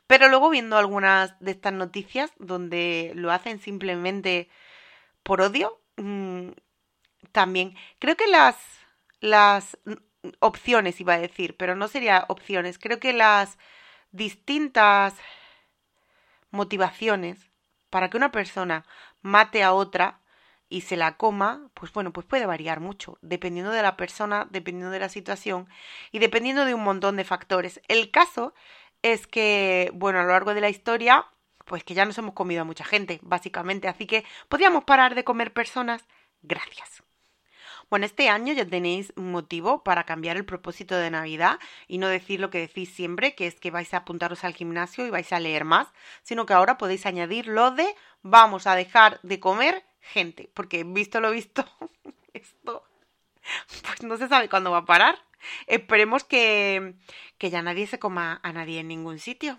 Pero 0.07 0.29
luego 0.29 0.51
viendo 0.51 0.77
algunas 0.77 1.39
de 1.41 1.53
estas 1.53 1.73
noticias 1.73 2.33
donde 2.39 3.13
lo 3.15 3.31
hacen 3.31 3.61
simplemente 3.61 4.49
por 5.23 5.41
odio, 5.41 5.81
mm, 5.97 6.51
también 7.33 7.77
creo 7.99 8.17
que 8.17 8.27
las 8.27 8.57
las 9.21 9.79
opciones, 10.41 11.01
iba 11.01 11.15
a 11.15 11.19
decir, 11.19 11.57
pero 11.57 11.77
no 11.77 11.89
sería 11.89 12.25
opciones. 12.29 12.79
Creo 12.79 12.99
que 13.01 13.13
las 13.13 13.59
distintas 14.11 15.15
motivaciones 16.51 17.39
para 17.91 18.11
que 18.11 18.17
una 18.17 18.33
persona 18.33 18.85
mate 19.23 19.63
a 19.63 19.73
otra 19.73 20.21
y 20.73 20.81
se 20.81 20.97
la 20.97 21.19
coma, 21.19 21.69
pues 21.75 21.93
bueno, 21.93 22.15
pues 22.15 22.27
puede 22.27 22.47
variar 22.47 22.81
mucho, 22.81 23.19
dependiendo 23.21 23.73
de 23.73 23.83
la 23.83 23.95
persona, 23.99 24.49
dependiendo 24.51 24.91
de 24.91 25.01
la 25.01 25.11
situación 25.11 25.69
y 26.13 26.19
dependiendo 26.19 26.65
de 26.65 26.73
un 26.73 26.83
montón 26.83 27.17
de 27.17 27.25
factores. 27.25 27.83
El 27.89 28.11
caso 28.11 28.55
es 29.03 29.27
que, 29.27 29.91
bueno, 29.93 30.19
a 30.19 30.23
lo 30.23 30.31
largo 30.31 30.55
de 30.55 30.63
la 30.63 30.71
historia, 30.71 31.27
pues 31.67 31.85
que 31.85 31.93
ya 31.93 32.07
nos 32.07 32.17
hemos 32.17 32.33
comido 32.33 32.63
a 32.63 32.65
mucha 32.65 32.85
gente, 32.85 33.21
básicamente, 33.23 33.87
así 33.87 34.07
que 34.07 34.25
podríamos 34.49 34.85
parar 34.85 35.15
de 35.15 35.25
comer 35.25 35.53
personas. 35.53 36.07
Gracias. 36.41 37.03
Bueno, 37.91 38.07
este 38.07 38.31
año 38.31 38.55
ya 38.55 38.67
tenéis 38.67 39.13
un 39.17 39.31
motivo 39.31 39.85
para 39.85 40.05
cambiar 40.05 40.39
el 40.39 40.47
propósito 40.47 40.97
de 40.97 41.11
Navidad 41.11 41.59
y 41.87 41.99
no 41.99 42.09
decir 42.09 42.41
lo 42.41 42.49
que 42.49 42.61
decís 42.61 42.89
siempre, 42.89 43.35
que 43.35 43.47
es 43.47 43.61
que 43.61 43.71
vais 43.71 43.93
a 43.93 43.99
apuntaros 43.99 44.45
al 44.45 44.55
gimnasio 44.55 45.07
y 45.07 45.11
vais 45.11 45.31
a 45.35 45.41
leer 45.41 45.67
más, 45.67 45.89
sino 46.23 46.47
que 46.47 46.55
ahora 46.55 46.79
podéis 46.79 47.05
añadir 47.05 47.47
lo 47.47 47.73
de 47.73 47.87
vamos 48.23 48.67
a 48.67 48.75
dejar 48.75 49.21
de 49.23 49.39
comer 49.39 49.85
gente, 50.03 50.51
porque 50.55 50.85
visto 50.85 51.21
lo 51.21 51.31
visto, 51.31 51.65
esto 52.35 52.85
pues 53.87 54.03
no 54.03 54.17
se 54.17 54.29
sabe 54.29 54.49
cuándo 54.49 54.71
va 54.71 54.79
a 54.79 54.85
parar. 54.85 55.19
Esperemos 55.67 56.25
que, 56.25 56.95
que 57.39 57.51
ya 57.51 57.63
nadie 57.63 57.87
se 57.87 57.99
coma 57.99 58.41
a 58.43 58.53
nadie 58.53 58.81
en 58.81 58.89
ningún 58.89 59.19
sitio. 59.19 59.59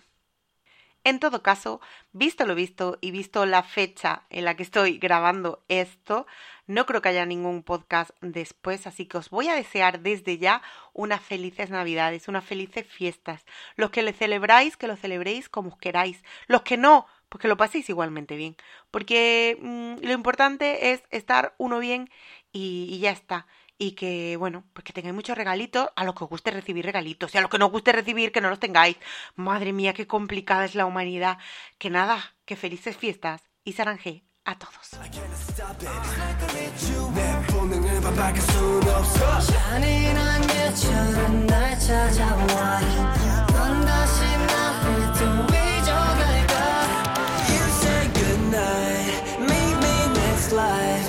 En 1.05 1.19
todo 1.19 1.43
caso, 1.43 1.81
visto 2.13 2.45
lo 2.45 2.55
visto 2.55 2.97
y 3.01 3.11
visto 3.11 3.45
la 3.45 3.61
fecha 3.61 4.23
en 4.29 4.45
la 4.45 4.55
que 4.55 4.63
estoy 4.63 4.99
grabando 4.99 5.65
esto, 5.67 6.25
no 6.65 6.85
creo 6.85 7.01
que 7.01 7.09
haya 7.09 7.25
ningún 7.25 7.61
podcast 7.61 8.11
después, 8.21 8.87
así 8.87 9.05
que 9.05 9.17
os 9.17 9.29
voy 9.29 9.49
a 9.49 9.55
desear 9.55 9.99
desde 9.99 10.37
ya 10.37 10.61
unas 10.93 11.19
felices 11.21 11.69
navidades, 11.69 12.29
unas 12.29 12.45
felices 12.45 12.87
fiestas. 12.87 13.43
Los 13.75 13.89
que 13.89 14.01
le 14.01 14.13
celebráis, 14.13 14.77
que 14.77 14.87
lo 14.87 14.95
celebréis 14.95 15.49
como 15.49 15.77
queráis. 15.77 16.23
Los 16.47 16.61
que 16.61 16.77
no, 16.77 17.05
pues 17.34 17.41
que 17.41 17.47
lo 17.47 17.57
paséis 17.57 17.89
igualmente 17.89 18.36
bien. 18.36 18.55
Porque 18.91 19.57
mm, 19.59 20.05
lo 20.05 20.13
importante 20.13 20.91
es 20.91 21.01
estar 21.09 21.55
uno 21.57 21.79
bien 21.79 22.11
y, 22.51 22.86
y 22.91 22.99
ya 22.99 23.09
está. 23.09 23.47
y 23.79 23.93
que, 23.93 24.38
bueno, 24.38 24.63
pues 24.73 24.84
que 24.86 24.93
tengáis 24.93 25.15
muchos 25.15 25.36
regalitos, 25.36 25.89
a 25.95 26.03
los 26.03 26.13
que 26.13 26.23
os 26.25 26.29
guste 26.29 26.51
recibir 26.51 26.86
regalitos 26.86 27.34
y 27.34 27.38
a 27.39 27.41
los 27.41 27.49
que 27.49 27.57
no 27.57 27.65
os 27.65 27.71
guste 27.71 27.91
recibir, 27.91 28.31
que 28.31 28.39
no 28.39 28.49
los 28.49 28.59
tengáis. 28.59 28.97
Madre 29.36 29.73
mía, 29.73 29.93
qué 29.93 30.05
complicada 30.05 30.65
es 30.65 30.75
la 30.75 30.86
humanidad. 30.86 31.39
Que 31.79 31.89
nada, 31.89 32.36
que 32.45 32.55
felices 32.55 32.95
fiestas 32.97 33.41
y 33.63 33.73
saranje 33.73 34.23
a 34.45 34.55
todos. 34.59 34.91
Me 50.53 51.02